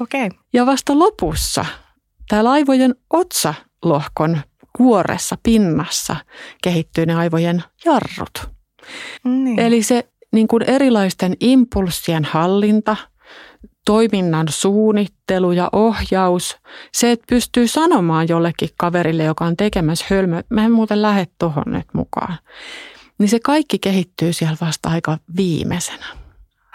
[0.00, 0.28] Okay.
[0.52, 1.64] Ja vasta lopussa
[2.28, 4.40] täällä aivojen otsalohkon
[4.76, 6.16] kuoressa, pinnassa
[6.62, 8.50] kehittyy ne aivojen jarrut.
[9.24, 9.60] Niin.
[9.60, 12.96] Eli se niin kuin erilaisten impulssien hallinta,
[13.88, 16.56] toiminnan suunnittelu ja ohjaus,
[16.92, 21.64] se, että pystyy sanomaan jollekin kaverille, joka on tekemässä hölmö, mä en muuten lähde tuohon
[21.66, 22.38] nyt mukaan,
[23.18, 26.06] niin se kaikki kehittyy siellä vasta aika viimeisenä.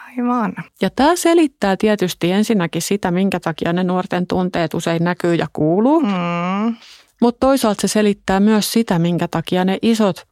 [0.07, 0.53] Aivan.
[0.81, 6.01] Ja tämä selittää tietysti ensinnäkin sitä, minkä takia ne nuorten tunteet usein näkyy ja kuuluu,
[6.01, 6.75] Mm.
[7.21, 10.27] mutta toisaalta se selittää myös sitä, minkä takia ne isot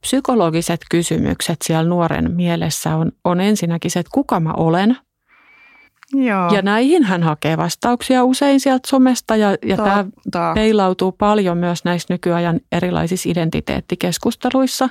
[0.00, 4.96] psykologiset kysymykset siellä nuoren mielessä on, on ensinnäkin se, että kuka mä olen.
[6.14, 6.54] Joo.
[6.54, 10.04] Ja näihin hän hakee vastauksia usein sieltä somesta ja, ja tämä
[10.54, 14.88] peilautuu paljon myös näissä nykyajan erilaisissa identiteettikeskusteluissa.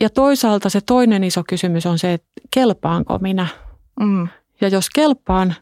[0.00, 3.46] Ja toisaalta se toinen iso kysymys on se, että kelpaanko minä?
[4.00, 4.28] Mm.
[4.60, 5.54] Ja jos kelpaan,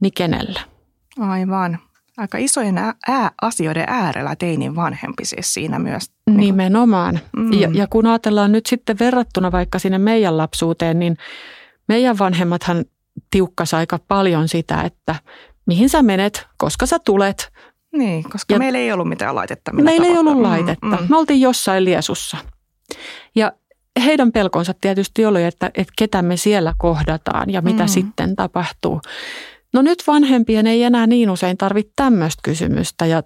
[0.00, 0.60] niin kenelle?
[1.20, 1.78] Aivan.
[2.16, 6.02] Aika isojen ää- asioiden äärellä teinin vanhempi siis siinä myös.
[6.26, 7.18] niin kuin- Nimenomaan.
[7.36, 7.52] Mm.
[7.52, 11.16] Ja, ja kun ajatellaan nyt sitten verrattuna vaikka sinne meidän lapsuuteen, niin
[11.88, 12.84] meidän vanhemmathan
[13.30, 15.14] tiukkas aika paljon sitä, että
[15.66, 17.52] mihin sä menet, koska sä tulet.
[17.92, 19.72] Niin, koska Ja- meillä ei ollut mitään laitetta.
[19.72, 20.20] Meillä ei tavata.
[20.20, 20.86] ollut Mm, laitetta.
[20.86, 21.06] mm.
[21.08, 22.36] Me oltiin jossain liesussa.
[23.34, 23.52] Ja
[24.04, 27.88] heidän pelkonsa tietysti oli, että, että ketä me siellä kohdataan ja mitä Mm.
[27.88, 29.00] sitten tapahtuu.
[29.72, 33.22] No nyt vanhempien ei enää niin usein tarvitse tämmöistä kysymystä ja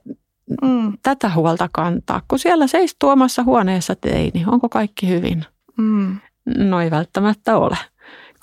[0.63, 4.45] Mm, tätä huolta kantaa, kun siellä seistuu omassa huoneessa teini.
[4.47, 5.45] Onko kaikki hyvin?
[5.79, 6.17] mm.
[6.57, 7.77] No ei välttämättä ole,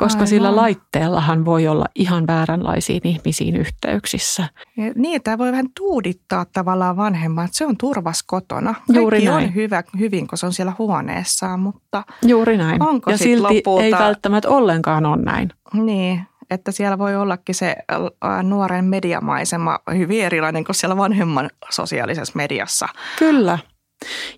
[0.02, 0.28] koska Aivan.
[0.28, 4.48] sillä laitteellahan voi olla ihan vääränlaisiin ihmisiin yhteyksissä.
[4.78, 7.50] Ja Niin, tämä voi vähän tuudittaa tavallaan vanhemmat.
[7.54, 8.76] Se on turvas kotona.
[8.94, 9.48] Juuri Kaikki näin.
[9.50, 12.84] on hyvä, hyvin, kun se on siellä huoneessaan, mutta Juuri näin.
[12.84, 15.50] Onko ja silti lopulta- ei välttämättä ollenkaan ole näin.
[15.74, 17.76] niin, että siellä voi ollakin se
[18.24, 22.88] ä, nuoren mediamaisema hyvin erilainen kuin siellä vanhemman sosiaalisessa mediassa.
[23.20, 23.60] Kyllä.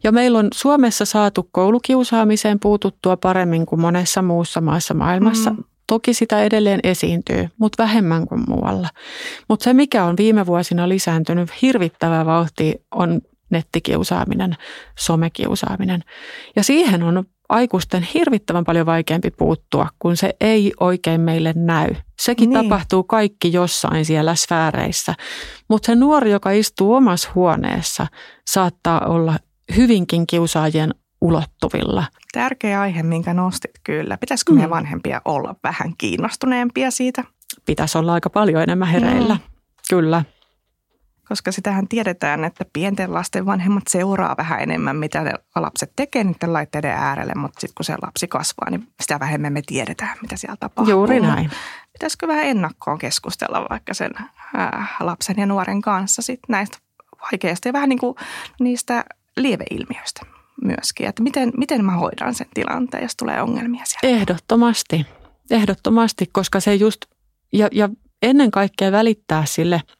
[0.03, 5.49] Ja meillä on Suomessa saatu koulukiusaamiseen puututtua paremmin kuin monessa muussa maassa maailmassa.
[5.49, 5.63] Mm.
[5.87, 8.89] Toki sitä edelleen esiintyy, mutta vähemmän kuin muualla.
[9.49, 14.55] Mutta se, mikä on viime vuosina lisääntynyt hirvittävää vauhtia, on nettikiusaaminen,
[14.99, 16.03] somekiusaaminen.
[16.55, 21.95] Ja siihen on aikuisten hirvittävän paljon vaikeampi puuttua, kun se ei oikein meille näy.
[22.21, 22.63] Sekin niin.
[22.63, 25.15] tapahtuu kaikki jossain siellä sfääreissä.
[25.69, 28.07] Mutta se nuori, joka istuu omassa huoneessa,
[28.47, 29.37] saattaa olla
[29.75, 32.05] hyvinkin kiusaajien ulottuvilla.
[32.33, 34.17] Tärkeä aihe, minkä nostit kyllä.
[34.17, 34.55] Pitäisikö mm.
[34.55, 37.23] meidän vanhempia olla vähän kiinnostuneempia siitä?
[37.65, 39.41] Pitäisi olla aika paljon enemmän hereillä, mm.
[39.89, 40.23] kyllä
[41.33, 46.53] koska sitähän tiedetään, että pienten lasten vanhemmat seuraa vähän enemmän, mitä ne lapset tekee niiden
[46.53, 50.57] laitteiden äärelle, mutta sitten kun se lapsi kasvaa, niin sitä vähemmän me tiedetään, mitä siellä
[50.59, 50.91] tapahtuu.
[50.91, 51.51] Juuri näin.
[51.93, 54.11] Pitäisikö vähän ennakkoon keskustella vaikka sen
[54.59, 56.77] äh, lapsen ja nuoren kanssa sit näistä
[57.21, 58.15] vaikeista ja vähän niin kuin
[58.59, 59.05] niistä
[59.37, 60.21] lieveilmiöistä
[60.63, 64.17] myöskin, että miten, miten mä hoidan sen tilanteen, jos tulee ongelmia siellä.
[64.17, 65.05] Ehdottomasti,
[65.51, 67.05] ehdottomasti, koska se just,
[67.53, 67.89] ja, ja
[68.21, 69.81] ennen kaikkea välittää sille–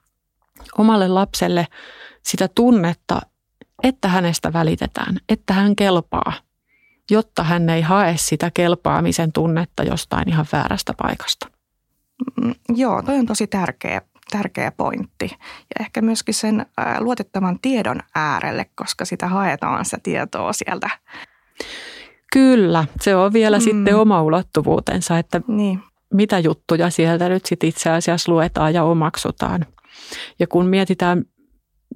[0.78, 1.67] omalle lapselle
[2.24, 3.22] sitä tunnetta,
[3.84, 6.34] että hänestä välitetään, että hän kelpaa,
[7.12, 11.48] jotta hän ei hae sitä kelpaamisen tunnetta jostain ihan väärästä paikasta.
[12.43, 14.02] Mm, joo, toi on tosi tärkeä,
[14.38, 15.26] tärkeä pointti.
[15.39, 16.65] Ja ehkä myöskin sen
[17.00, 20.89] luotettavan tiedon äärelle, koska sitä haetaan sitä tietoa sieltä.
[22.34, 23.62] Kyllä, se on vielä mm.
[23.62, 25.80] sitten oma ulottuvuutensa, että niin.
[26.13, 29.65] mitä juttuja sieltä nyt sitten itse asiassa luetaan ja omaksutaan.
[30.39, 31.24] Ja kun mietitään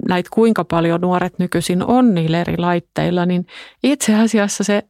[0.07, 3.47] näitä kuinka paljon nuoret nykyisin on niillä eri laitteilla, niin
[3.83, 4.83] itse asiassa se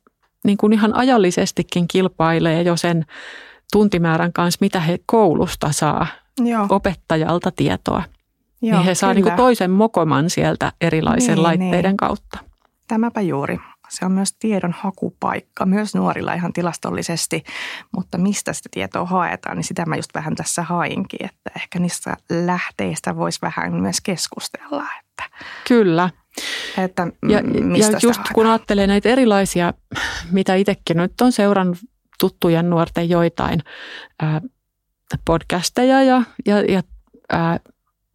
[0.45, 3.05] niin kuin ihan ajallisestikin kilpailee jo sen
[3.71, 6.07] tuntimäärän kanssa, mitä he koulusta saa
[6.43, 6.65] Joo.
[6.69, 8.03] opettajalta tietoa.
[8.61, 11.97] Joo, niin he saa niin kuin toisen mokoman sieltä erilaisen niin, laitteiden niin.
[11.97, 12.37] kautta.
[12.87, 13.59] Tämäpä juuri.
[13.89, 17.43] Se on myös tiedon hakupaikka, myös nuorilla ihan tilastollisesti,
[17.95, 22.17] mutta mistä sitä tietoa haetaan, niin sitä mä just vähän tässä hainkin, että ehkä niistä
[22.29, 24.83] lähteistä voisi vähän myös keskustella.
[24.99, 25.23] Että,
[25.67, 26.09] Kyllä.
[26.77, 29.73] Että ja, mistä ja just kun ajattelee näitä erilaisia,
[30.31, 31.77] mitä itsekin nyt on seurannut
[32.19, 33.59] tuttujen nuorten joitain
[35.25, 36.81] podcasteja ja, ja, ja
[37.29, 37.59] ää,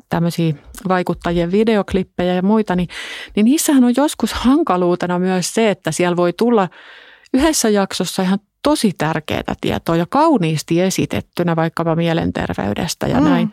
[0.08, 0.54] tämmöisiä
[0.88, 2.88] vaikuttajien videoklippejä ja muita, niin,
[3.36, 6.68] niin niissähän on joskus hankaluutena myös se, että siellä voi tulla
[7.34, 13.24] yhdessä jaksossa ihan tosi tärkeää tietoa ja kauniisti esitettynä vaikkapa mielenterveydestä ja mm.
[13.24, 13.52] näin.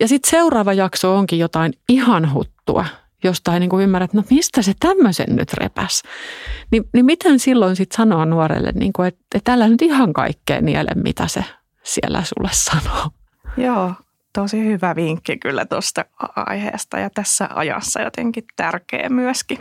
[0.00, 2.84] Ja sitten seuraava jakso onkin jotain ihan huttua,
[3.24, 6.02] josta ei niin kuin ymmärrä, että no mistä se tämmöisen nyt repäs.
[6.70, 10.60] Ni, niin miten silloin sitten sanoa nuorelle, niin kuin, että, että älä nyt ihan kaikkea
[10.60, 11.44] niele, mitä se
[11.82, 13.10] siellä sulle sanoo.
[13.56, 13.94] Joo,
[14.32, 16.04] tosi hyvä vinkki kyllä tuosta
[16.36, 19.58] aiheesta ja tässä ajassa jotenkin tärkeä myöskin.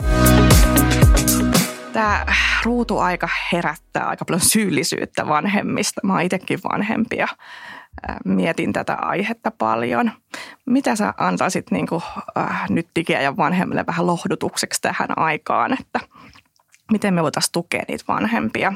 [1.94, 2.26] Tämä
[2.66, 6.02] ruutuaika herättää aika paljon syyllisyyttä vanhemmista.
[6.04, 7.28] Mä oon itsekin vanhempi ja
[8.26, 10.12] mietin tätä aihetta paljon.
[10.66, 12.02] Mitä sä antaisit niin kuin,
[12.38, 16.00] äh, nyt ja vanhemmille vähän lohdutukseksi tähän aikaan, että
[16.92, 18.74] miten me voitaisiin tukea niitä vanhempia?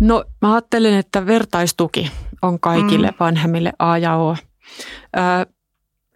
[0.00, 2.10] No mä ajattelen, että vertaistuki
[2.42, 3.16] on kaikille mm.
[3.20, 4.36] vanhemmille A ja O.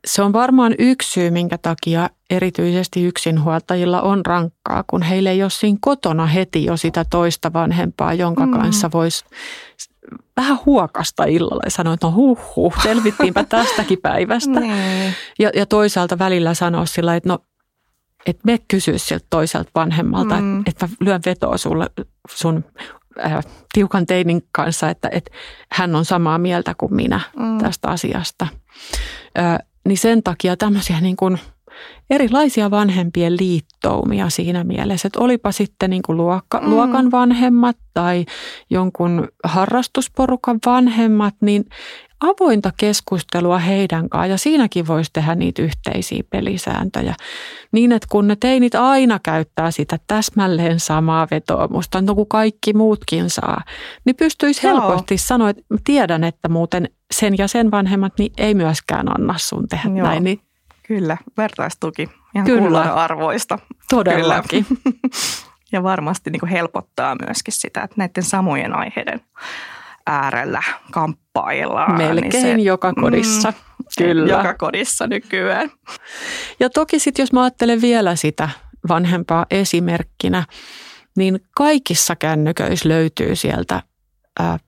[0.07, 5.51] Se on varmaan yksi syy, minkä takia erityisesti yksinhuoltajilla on rankkaa, kun heillä ei ole
[5.51, 8.53] siinä kotona heti jo sitä toista vanhempaa, jonka mm.
[8.53, 9.25] kanssa voisi
[10.37, 14.61] vähän huokasta illalla ja sanoa, että no huh, huh selvittiinpä tästäkin päivästä.
[14.61, 15.15] Niin.
[15.39, 17.39] ja, ja toisaalta välillä sanoa sillä, että no
[18.27, 20.59] että me kysyä sieltä toiselta vanhemmalta, mm.
[20.59, 21.91] että, että mä lyön vetoa sulle
[22.31, 22.65] sun
[23.25, 25.31] äh, tiukan teinin kanssa, että, että
[25.73, 27.59] hän on samaa mieltä kuin minä mm.
[27.59, 28.47] tästä asiasta.
[29.39, 31.39] Äh, niin sen takia tämmöisiä niin kuin
[32.11, 36.71] erilaisia vanhempien liittoumia siinä mielessä, että olipa sitten niin kuin luokka, mm.
[36.71, 38.25] luokan vanhemmat tai
[38.71, 41.65] jonkun harrastusporukan vanhemmat, niin
[42.21, 47.15] avointa keskustelua heidän kanssaan ja siinäkin voisi tehdä niitä yhteisiä pelisääntöjä.
[47.73, 53.31] Niin, että kun ne teinit aina käyttää sitä täsmälleen samaa vetoomusta, no kuin kaikki muutkin
[53.31, 53.63] saa,
[54.05, 59.21] niin pystyisi helposti sanoa, että tiedän, että muuten sen ja sen vanhemmat niin ei myöskään
[59.21, 60.07] anna sun tehdä Joo.
[60.07, 60.25] näin.
[60.25, 60.41] Niin
[60.87, 62.81] Kyllä, vertaistuki ihan Kyllä.
[62.81, 63.59] arvoista.
[63.91, 64.67] Todellakin.
[64.67, 64.97] Kyllä.
[65.73, 69.21] ja varmasti niin helpottaa myöskin sitä, että näiden samojen aiheiden
[70.07, 71.99] äärellä kamppaillaan.
[71.99, 73.51] Niin Melkein niin se, joka kodissa.
[73.51, 74.37] Mm, Kyllä.
[74.37, 75.71] Joka kodissa nykyään.
[76.61, 78.49] Ja toki sitten jos mä ajattelen vielä sitä
[78.89, 80.45] vanhempaa esimerkkinä,
[81.17, 83.83] niin kaikissa kännyköissä löytyy sieltä
[84.41, 84.59] ää,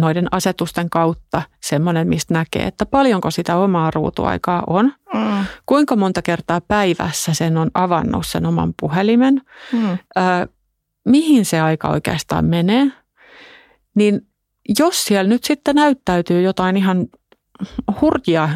[0.00, 5.44] noiden asetusten kautta semmoinen, mistä näkee, että paljonko sitä omaa ruutuaikaa on, mm.
[5.66, 9.98] kuinka monta kertaa päivässä sen on avannut sen oman puhelimen, mm.
[10.16, 10.46] ää,
[11.04, 12.86] mihin se aika oikeastaan menee,
[13.94, 14.26] niin
[14.78, 17.06] jos siellä nyt sitten näyttäytyy jotain ihan
[18.00, 18.48] hurjia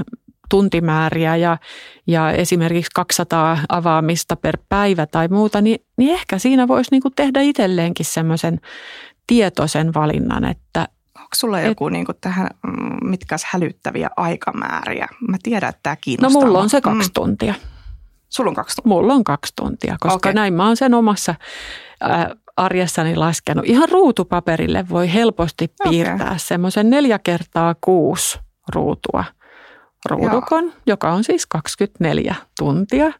[0.50, 1.58] tuntimääriä ja,
[2.06, 7.14] ja esimerkiksi 200 avaamista per päivä tai muuta, niin, niin ehkä siinä voisi niin kuin
[7.16, 8.60] tehdä itselleenkin semmoisen
[9.26, 10.88] tietoisen valinnan, että
[11.24, 15.08] Onko sulla joku et, niin kuin tähän, mm, mitkä hälyttäviä aikamääriä?
[15.28, 16.40] Mä tiedän, että tämä kiinnostaa.
[16.40, 17.12] No mulla on se kaksi mm.
[17.14, 17.54] tuntia.
[18.28, 18.88] Sulla on kaksi tuntia?
[18.88, 20.32] Mulla on kaksi tuntia, koska okay.
[20.32, 21.34] näin mä oon sen omassa
[22.56, 23.64] arjessani laskenut.
[23.66, 26.38] Ihan ruutupaperille voi helposti piirtää okay.
[26.38, 28.38] semmoisen neljä kertaa kuusi
[28.74, 29.24] ruutua
[30.10, 30.74] ruudukon, Joo.
[30.86, 33.12] joka on siis 24 tuntia.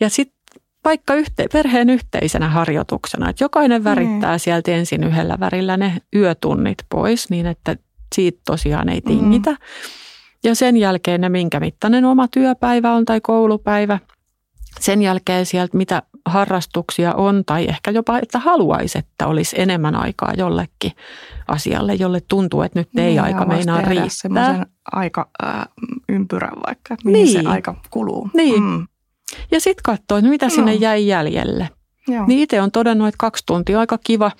[0.00, 0.38] Ja sitten
[0.84, 4.38] vaikka yhte, perheen yhteisenä harjoituksena, että jokainen värittää mm.
[4.38, 7.76] sieltä ensin yhdellä värillä ne yötunnit pois niin, että
[8.14, 9.50] siitä tosiaan ei tingitä.
[9.50, 9.56] Mm.
[10.44, 13.98] Ja sen jälkeen ne minkä mittainen oma työpäivä on tai koulupäivä–
[14.80, 20.32] sen jälkeen sieltä, mitä harrastuksia on tai ehkä jopa, että haluaisi, että olisi enemmän aikaa
[20.36, 20.92] jollekin
[21.48, 24.08] asialle, jolle tuntuu, että nyt ei niin, aika meinaa riittää.
[24.10, 25.68] semmoisen aika äh,
[26.08, 27.42] ympyrän vaikka, mihin niin.
[27.42, 28.30] se aika kuluu.
[28.34, 28.62] Niin.
[28.62, 28.86] Mm.
[29.50, 30.50] Ja sitten katsoo, että mitä no.
[30.50, 31.68] sinne jäi jäljelle.
[32.08, 32.26] Joo.
[32.26, 34.30] Niin itse on todennut, että kaksi tuntia aika kiva.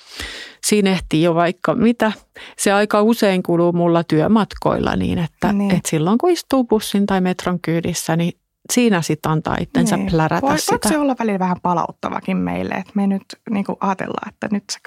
[0.67, 2.13] Siinä ehtii jo vaikka mitä.
[2.59, 5.71] Se aika usein kuluu mulla työmatkoilla niin, että, niin.
[5.71, 8.33] että silloin kun istuu bussin tai metron kyydissä, niin
[8.73, 10.11] siinä sitten antaa itsensä niin.
[10.11, 10.73] plärätä Voi, sitä.
[10.73, 14.79] Voiko se olla välillä vähän palauttavakin meille, että me nyt niin ajatellaan, että nyt se,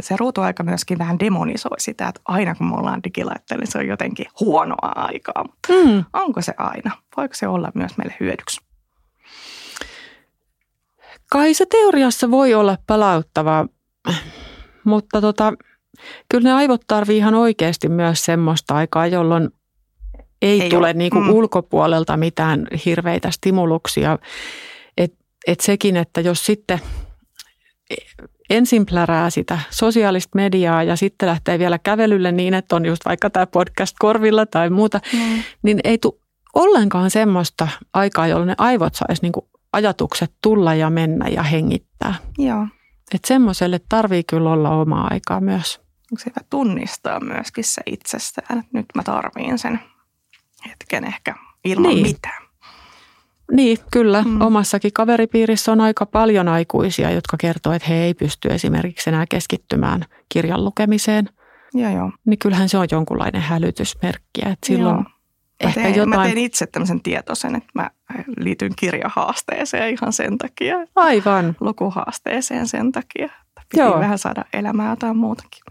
[0.00, 3.86] se ruutuaika myöskin vähän demonisoi sitä, että aina kun me ollaan digilaitteella, niin se on
[3.86, 5.44] jotenkin huonoa aikaa.
[5.44, 6.04] Mutta mm.
[6.12, 6.90] onko se aina?
[7.16, 8.65] Voiko se olla myös meille hyödyksi?
[11.30, 13.66] Kai se teoriassa voi olla palauttavaa,
[14.84, 15.52] mutta tota,
[16.28, 19.50] kyllä ne aivot tarvii ihan oikeasti myös semmoista aikaa, jolloin
[20.42, 21.30] ei, ei tule niin kuin mm.
[21.30, 24.18] ulkopuolelta mitään hirveitä stimuluksia.
[24.96, 25.14] Et,
[25.46, 26.80] et sekin, että jos sitten
[28.50, 33.30] ensin plärää sitä sosiaalista mediaa ja sitten lähtee vielä kävelylle niin, että on just vaikka
[33.30, 35.42] tämä podcast korvilla tai muuta, mm.
[35.62, 36.14] niin ei tule
[36.54, 39.32] ollenkaan semmoista aikaa, jolloin ne aivot saisi niin
[39.72, 42.14] ajatukset tulla ja mennä ja hengittää.
[42.38, 42.66] Joo.
[43.14, 45.80] Että semmoiselle tarvii kyllä olla omaa aikaa myös.
[46.12, 49.80] Onko se hyvä tunnistaa myöskin se itsestään, että nyt mä tarviin sen
[50.68, 52.06] hetken ehkä ilman niin.
[52.06, 52.46] mitään.
[53.52, 54.22] Niin, kyllä.
[54.22, 54.40] Mm.
[54.40, 60.04] Omassakin kaveripiirissä on aika paljon aikuisia, jotka kertoo, että he ei pysty esimerkiksi enää keskittymään
[60.28, 61.28] kirjan lukemiseen.
[61.74, 62.12] Ja joo.
[62.26, 64.40] Niin kyllähän se on jonkunlainen hälytysmerkki.
[64.40, 65.15] Että silloin joo.
[65.60, 66.20] Ehkä mä, tein, jotain...
[66.20, 67.90] mä tein itse tämmöisen tietoisen, että mä
[68.36, 70.76] liityn kirjahaasteeseen ihan sen takia.
[70.96, 71.56] Aivan.
[71.60, 73.28] Lukuhaasteeseen sen takia.
[73.70, 74.00] Piti Joo.
[74.00, 75.62] vähän saada elämää jotain muutakin.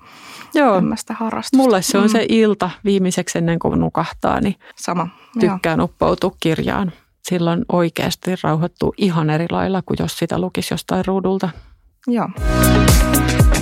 [0.53, 0.81] Joo.
[1.09, 1.57] harrastusta.
[1.57, 2.09] Mulle se on mm.
[2.09, 5.07] se ilta viimeiseksi ennen kuin nukahtaa, niin Sama.
[5.39, 5.85] tykkään Joo.
[5.85, 6.91] uppoutua kirjaan.
[7.23, 11.49] Silloin oikeasti rauhoittuu ihan eri lailla kuin jos sitä lukisi jostain ruudulta.
[12.07, 12.29] Joo.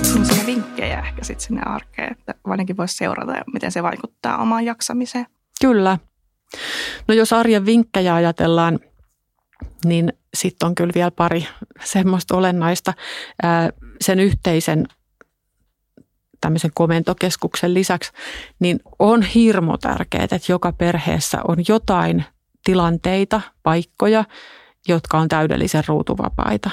[0.02, 5.26] Sellaisia vinkkejä ehkä sitten sinne arkeen, että ainakin voisi seurata, miten se vaikuttaa omaan jaksamiseen.
[5.60, 5.98] Kyllä.
[7.08, 8.78] No jos arjen vinkkejä ajatellaan,
[9.84, 11.46] niin sitten on kyllä vielä pari
[11.84, 12.92] semmoista olennaista.
[14.00, 14.86] Sen yhteisen
[16.40, 18.12] tämmöisen komentokeskuksen lisäksi,
[18.58, 22.24] niin on hirmu tärkeää, että joka perheessä on jotain
[22.64, 24.24] tilanteita, paikkoja,
[24.88, 26.70] jotka on täydellisen ruutuvapaita.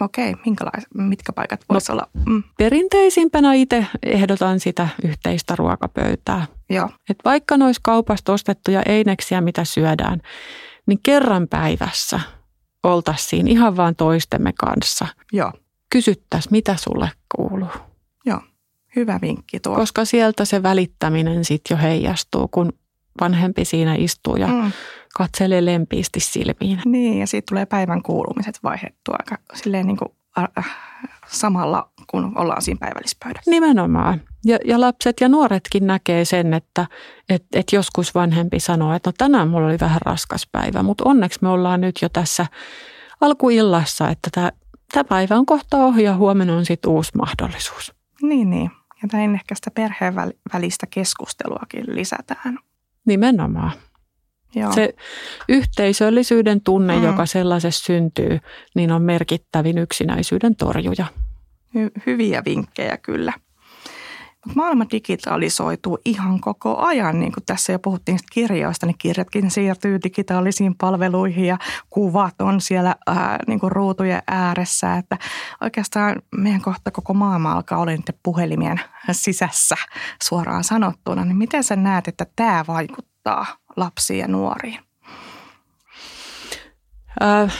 [0.00, 2.08] Okei, minkälais, mitkä paikat voisi no, olla?
[2.26, 2.42] Mm.
[2.58, 6.46] Perinteisimpänä itse ehdotan sitä yhteistä ruokapöytää.
[6.70, 6.88] Joo.
[7.10, 10.20] Et vaikka nois kaupasta ostettuja eineksiä, mitä syödään,
[10.86, 12.20] niin kerran päivässä
[12.82, 15.06] oltaisiin ihan vaan toistemme kanssa.
[15.32, 15.52] Joo.
[15.90, 17.68] Kysyttäisiin, mitä sulle kuuluu.
[18.26, 18.40] Joo,
[18.96, 19.74] hyvä vinkki tuo.
[19.76, 22.72] Koska sieltä se välittäminen sitten jo heijastuu, kun
[23.20, 24.72] vanhempi siinä istuu ja mm.
[25.14, 26.80] katselee lempiisti silmiin.
[26.84, 30.76] Niin, ja siitä tulee päivän kuulumiset vaihdettua aika silleen niin kuin, äh,
[31.26, 33.50] samalla, kun ollaan siinä päivällispöydässä.
[33.50, 34.20] Nimenomaan.
[34.44, 36.86] Ja, ja lapset ja nuoretkin näkee sen, että
[37.28, 41.38] et, et joskus vanhempi sanoo, että no tänään mulla oli vähän raskas päivä, mutta onneksi
[41.42, 42.46] me ollaan nyt jo tässä
[43.20, 44.52] alkuillassa, että
[44.92, 47.92] tämä päivä on kohta ohi ja huomenna on sitten uusi mahdollisuus.
[48.22, 48.70] Niin, niin.
[49.02, 50.14] Ja näin ehkä sitä perheen
[50.52, 52.58] välistä keskusteluakin lisätään.
[53.06, 53.72] Nimenomaan.
[54.54, 54.72] Joo.
[54.72, 54.94] Se
[55.48, 57.04] yhteisöllisyyden tunne, mm.
[57.04, 58.38] joka sellaisessa syntyy,
[58.74, 61.06] niin on merkittävin yksinäisyyden torjuja.
[61.76, 63.32] Hy- hyviä vinkkejä kyllä.
[64.54, 70.74] Maailma digitalisoituu ihan koko ajan, niin kuin tässä jo puhuttiin kirjoista, niin kirjatkin siirtyy digitaalisiin
[70.74, 71.58] palveluihin ja
[71.90, 74.96] kuvat on siellä ää, niin kuin ruutujen ääressä.
[74.96, 75.18] Että
[75.60, 78.80] oikeastaan meidän kohta koko maailma alkaa olla niiden puhelimien
[79.12, 79.76] sisässä
[80.22, 81.24] suoraan sanottuna.
[81.24, 83.46] Niin miten sä näet, että tämä vaikuttaa
[83.76, 84.78] lapsiin ja nuoriin?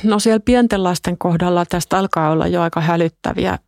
[0.04, 3.58] No siellä pienten lasten kohdalla tästä alkaa olla jo aika hälyttäviä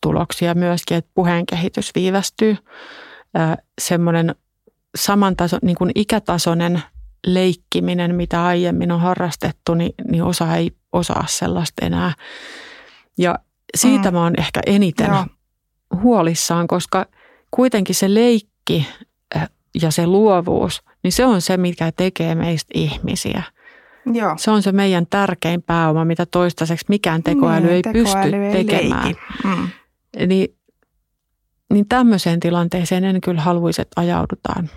[0.00, 2.56] tuloksia myöskin, että puheen kehitys viivästyy.
[3.80, 4.34] Semmoinen
[4.96, 6.82] saman taso, niin kuin ikätasoinen
[7.26, 12.12] leikkiminen, mitä aiemmin on harrastettu, niin, niin osa ei osaa sellaista enää.
[13.18, 13.38] Ja
[13.76, 14.14] siitä mm.
[14.16, 15.26] mä oon ehkä eniten Joo.
[16.02, 17.06] huolissaan, koska
[17.50, 18.86] kuitenkin se leikki
[19.82, 23.42] ja se luovuus, niin se on se, mikä tekee meistä ihmisiä.
[24.12, 24.34] Joo.
[24.38, 28.64] Se on se meidän tärkein pääoma, mitä toistaiseksi mikään tekoäly niin, ei tekoäly pysty ei
[28.64, 29.14] tekemään.
[29.44, 29.68] Mm.
[30.26, 30.56] Niin,
[31.72, 34.70] niin tämmöiseen tilanteeseen en kyllä haluaisi, että ajaudutaan.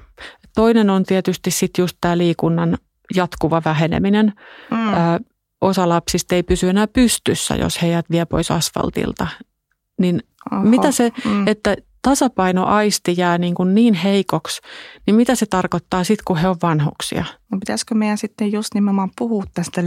[0.55, 2.77] Toinen on tietysti sitten just tämä liikunnan
[3.15, 4.34] jatkuva väheneminen.
[4.71, 4.93] Mm.
[4.93, 4.97] Ö,
[5.61, 9.27] osa lapsista ei pysy enää pystyssä, jos heidät vie pois asfaltilta.
[9.99, 10.63] Niin Oho.
[10.63, 11.47] mitä se, mm.
[11.47, 14.61] että tasapainoaisti jää niin, kuin niin heikoksi,
[15.05, 17.25] niin mitä se tarkoittaa sitten, kun he on vanhuksia?
[17.51, 19.84] No pitäisikö meidän sitten just nimenomaan puhua tästä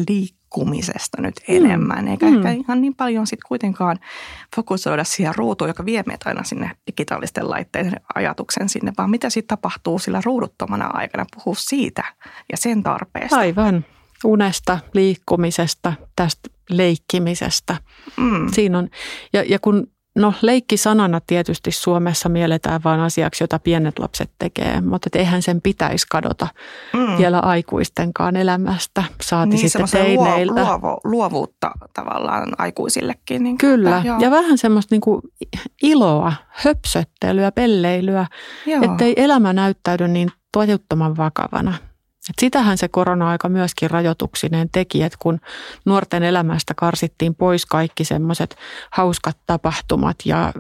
[0.47, 1.57] liikkumisesta nyt mm.
[1.57, 2.37] enemmän, eikä mm.
[2.37, 3.99] ehkä ihan niin paljon sitten kuitenkaan
[4.57, 9.59] fokusoida siihen ruutuun, joka vie meitä aina sinne digitaalisten laitteiden ajatuksen sinne, vaan mitä sitten
[9.59, 12.05] tapahtuu sillä ruuduttomana aikana, puhua siitä
[12.53, 13.37] ja sen tarpeesta.
[13.37, 13.85] Aivan,
[14.25, 17.77] unesta, liikkumisesta, tästä leikkimisestä.
[18.17, 18.49] Mm.
[18.53, 18.89] Siinä on,
[19.33, 19.87] ja, ja kun
[20.17, 25.61] No leikki sanana tietysti Suomessa mielletään vain asiaksi, jota pienet lapset tekee, mutta eihän sen
[25.63, 26.49] pitäisi kadota
[26.93, 27.19] mm.
[27.19, 30.61] vielä aikuistenkaan elämästä, saati niin, sitten teineiltä.
[30.61, 33.43] Luovo, luovuutta tavallaan aikuisillekin.
[33.43, 35.23] Niin Kyllä, että, ja vähän semmoista niin kuin
[35.83, 38.27] iloa, höpsöttelyä, pelleilyä,
[38.83, 41.75] ettei elämä näyttäydy niin toivottoman vakavana.
[42.31, 45.41] Et sitähän se korona-aika myöskin rajoituksineen teki, että kun
[45.85, 48.57] nuorten elämästä karsittiin pois kaikki semmoiset
[48.91, 50.53] hauskat tapahtumat ja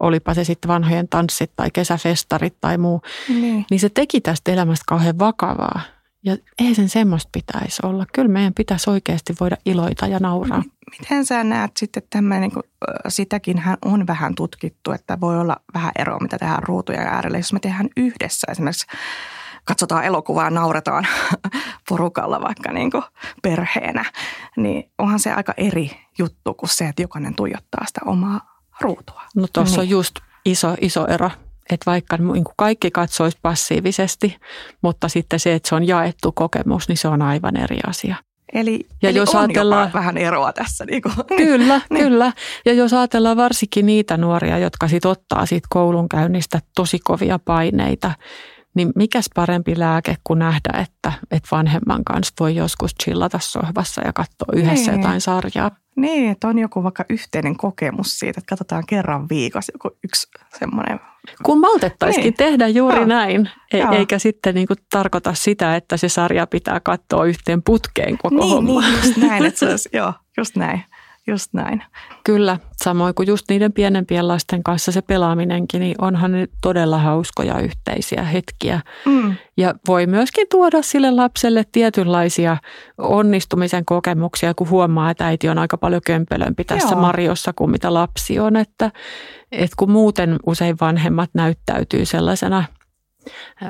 [0.00, 3.66] olipa se sitten vanhojen tanssit tai kesäfestarit tai muu, niin.
[3.70, 5.80] niin se teki tästä elämästä kauhean vakavaa.
[6.24, 8.06] Ja ei sen semmoista pitäisi olla.
[8.12, 10.62] Kyllä meidän pitäisi oikeasti voida iloita ja nauraa.
[11.00, 12.64] Miten sä näet sitten tämmöinen, niin
[13.08, 17.38] sitäkin on vähän tutkittu, että voi olla vähän eroa, mitä tehdään ruutujen äärellä.
[17.38, 18.86] Jos me tehdään yhdessä esimerkiksi
[19.66, 21.06] katsotaan elokuvaa ja nauretaan
[21.88, 23.04] porukalla vaikka niin kuin
[23.42, 24.04] perheenä,
[24.56, 28.40] niin onhan se aika eri juttu kuin se, että jokainen tuijottaa sitä omaa
[28.80, 29.22] ruutua.
[29.36, 29.86] No tuossa niin.
[29.86, 30.14] on just
[30.44, 31.30] iso, iso ero,
[31.70, 34.36] että vaikka niin kaikki katsoisi passiivisesti,
[34.82, 38.16] mutta sitten se, että se on jaettu kokemus, niin se on aivan eri asia.
[38.52, 40.84] Eli, ja eli jos on ajatellaan, vähän eroa tässä.
[40.84, 41.14] Niin kuin.
[41.36, 42.04] Kyllä, niin.
[42.04, 42.32] kyllä.
[42.66, 48.12] Ja jos ajatellaan varsinkin niitä nuoria, jotka sit ottaa siitä koulunkäynnistä tosi kovia paineita,
[48.76, 54.12] niin mikäs parempi lääke kuin nähdä, että, että vanhemman kanssa voi joskus chillata sohvassa ja
[54.12, 55.00] katsoa yhdessä niin.
[55.00, 55.70] jotain sarjaa.
[55.96, 61.00] Niin, että on joku vaikka yhteinen kokemus siitä, että katsotaan kerran viikossa joku yksi semmoinen.
[61.42, 62.34] Kun maltettaisikin niin.
[62.34, 63.06] tehdä juuri Joo.
[63.06, 68.18] näin, e- eikä sitten niin kuin tarkoita sitä, että se sarja pitää katsoa yhteen putkeen
[68.18, 68.80] koko niin, homma.
[68.80, 70.84] Niin, just näin, että se olisi, joo, just näin.
[71.28, 71.82] Just näin.
[72.24, 77.60] Kyllä, samoin kuin just niiden pienempien lasten kanssa se pelaaminenkin, niin onhan ne todella hauskoja
[77.60, 78.80] yhteisiä hetkiä.
[79.06, 79.34] Mm.
[79.56, 82.56] Ja voi myöskin tuoda sille lapselle tietynlaisia
[82.98, 87.00] onnistumisen kokemuksia, kun huomaa, että äiti on aika paljon kömpelömpi tässä Joo.
[87.00, 88.56] Marjossa kuin mitä lapsi on.
[88.56, 88.90] Että,
[89.52, 92.64] että kun muuten usein vanhemmat näyttäytyy sellaisena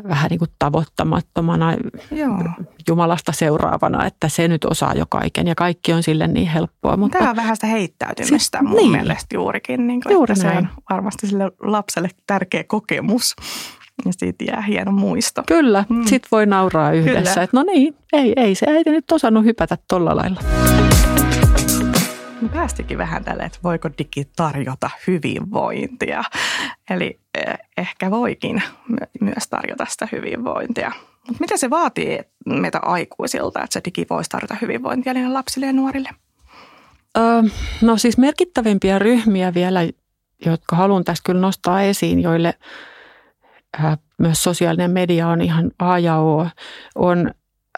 [0.09, 1.74] vähän niin kuin tavoittamattomana
[2.11, 2.38] Joo.
[2.88, 6.96] Jumalasta seuraavana, että se nyt osaa jo kaiken ja kaikki on sille niin helppoa.
[6.96, 8.90] Mutta Tämä on vähän sitä heittäytymistä mun niin.
[8.90, 9.86] mielestä juurikin.
[9.86, 10.64] Niin kuin, Juuri että näin.
[10.64, 13.36] se on varmasti sille lapselle tärkeä kokemus.
[14.04, 15.42] Ja siitä jää hieno muisto.
[15.46, 16.04] Kyllä, mm.
[16.04, 17.42] sit voi nauraa yhdessä.
[17.42, 20.40] Että no niin, ei, ei se äiti nyt osannut hypätä tolla lailla.
[22.49, 26.24] Päästikin vähän tälle, että voiko digi tarjota hyvinvointia.
[26.90, 28.62] Eli eh, ehkä voikin
[29.20, 30.92] myös tarjota sitä hyvinvointia.
[31.28, 35.72] Mutta mitä se vaatii meitä aikuisilta, että se digi voisi tarjota hyvinvointia niille lapsille ja
[35.72, 36.11] nuorille?
[37.18, 37.42] Öö,
[37.82, 39.80] no siis merkittävimpiä ryhmiä vielä,
[40.47, 42.55] jotka haluan tässä kyllä nostaa esiin, joille
[43.84, 46.47] äh, myös sosiaalinen media on ihan A ja O,
[46.94, 47.30] on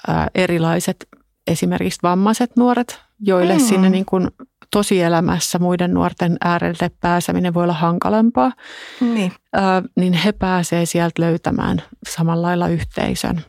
[0.08, 1.08] äh, erilaiset
[1.46, 3.60] esimerkiksi vammaiset nuoret, joille mm.
[3.60, 4.28] sinne niin kuin
[4.70, 8.52] tosielämässä muiden nuorten äärelle pääseminen voi olla hankalampaa,
[9.00, 13.44] niin, äh, niin he pääsee sieltä löytämään samalla lailla yhteisön.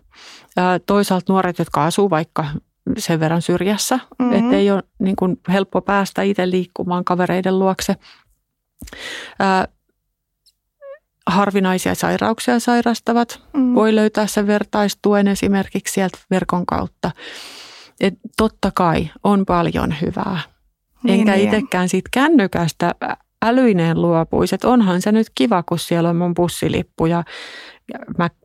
[0.57, 2.45] Äh, toisaalta nuoret, jotka asuu vaikka
[2.97, 4.33] sen verran syrjässä, mm-hmm.
[4.33, 7.95] että ei ole niin kuin helppo päästä itse liikkumaan kavereiden luokse.
[9.41, 9.67] Äh,
[11.27, 13.75] harvinaisia sairauksia sairastavat mm.
[13.75, 17.11] voi löytää sen vertaistuen esimerkiksi sieltä verkon kautta.
[17.99, 20.39] Et totta kai on paljon hyvää
[21.03, 21.45] niin, Enkä niin.
[21.45, 22.95] itsekään siitä kännykästä
[23.41, 24.55] älyineen luopuisi.
[24.55, 27.23] Että onhan se nyt kiva, kun siellä on mun bussilippu ja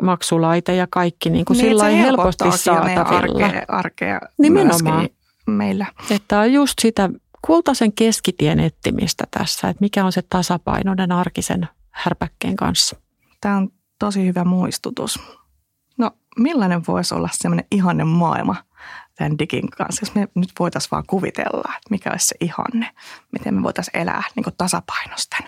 [0.02, 3.46] maksulaite ja kaikki niin kuin niin, sillä helposti saatavilla.
[3.46, 5.08] Arkea, arkea Nimenomaan.
[5.46, 5.86] meillä.
[6.10, 7.10] Että on just sitä
[7.46, 12.96] kultaisen keskitien etsimistä tässä, että mikä on se tasapainoinen arkisen härpäkkeen kanssa.
[13.40, 15.20] Tämä on tosi hyvä muistutus.
[15.98, 18.56] No millainen voisi olla semmoinen ihanne maailma
[19.14, 22.90] tämän digin kanssa, jos me nyt voitaisiin vaan kuvitella, että mikä olisi se ihanne,
[23.32, 25.44] miten me voitaisiin elää niin kuin tasapainosten.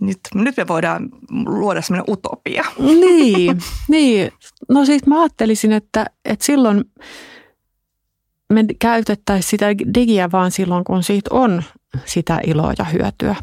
[0.00, 1.08] Nyt, nyt me voidaan
[1.46, 2.64] luoda semmoinen utopia.
[2.78, 4.32] Niin, niin.
[4.68, 6.84] no siis mä ajattelisin, että, että silloin
[8.52, 11.62] me käytettäisiin sitä digiä vaan silloin, kun siitä on
[12.04, 13.36] sitä iloa ja hyötyä.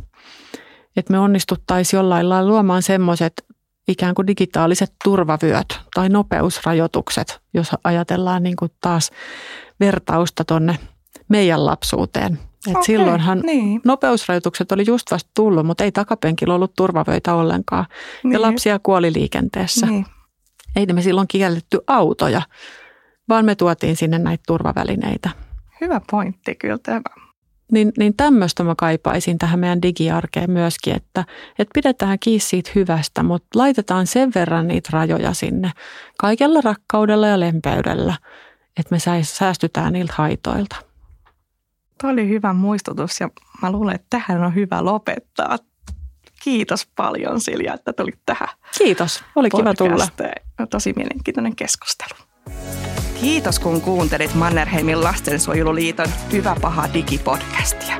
[0.97, 3.33] Että me onnistuttaisiin jollain lailla luomaan semmoiset
[3.87, 9.11] ikään kuin digitaaliset turvavyöt tai nopeusrajoitukset, jos ajatellaan niin kuin taas
[9.79, 10.79] vertausta tuonne
[11.29, 12.39] meidän lapsuuteen.
[12.67, 13.81] Et okay, silloinhan niin.
[13.85, 17.85] nopeusrajoitukset oli just vasta tullut, mutta ei takapenkillä ollut turvavöitä ollenkaan.
[18.23, 18.33] Niin.
[18.33, 19.85] Ja lapsia kuoli liikenteessä.
[19.85, 20.05] Niin.
[20.75, 22.41] Ei me silloin kielletty autoja,
[23.29, 25.29] vaan me tuotiin sinne näitä turvavälineitä.
[25.81, 27.01] Hyvä pointti kyllä tämä.
[27.71, 31.25] Niin, niin tämmöistä mä kaipaisin tähän meidän digiarkeen myöskin, että,
[31.59, 35.71] että pidetään kiinni siitä hyvästä, mutta laitetaan sen verran niitä rajoja sinne
[36.17, 38.17] kaikella rakkaudella ja lempeydellä,
[38.77, 40.75] että me säästytään niiltä haitoilta.
[42.01, 43.29] Tuo oli hyvä muistutus ja
[43.61, 45.57] mä luulen, että tähän on hyvä lopettaa.
[46.43, 48.49] Kiitos paljon Silja, että tulit tähän.
[48.77, 50.07] Kiitos, oli kiva tulla.
[50.69, 52.19] Tosi mielenkiintoinen keskustelu.
[53.23, 57.95] Kiitos kun kuuntelit Mannerheimin lastensuojeluliiton Hyvä paha digipodcastia.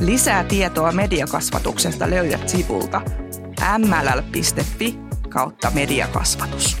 [0.00, 3.00] Lisää tietoa mediakasvatuksesta löydät sivulta
[3.78, 4.98] mll.fi
[5.28, 6.76] kautta mediakasvatus.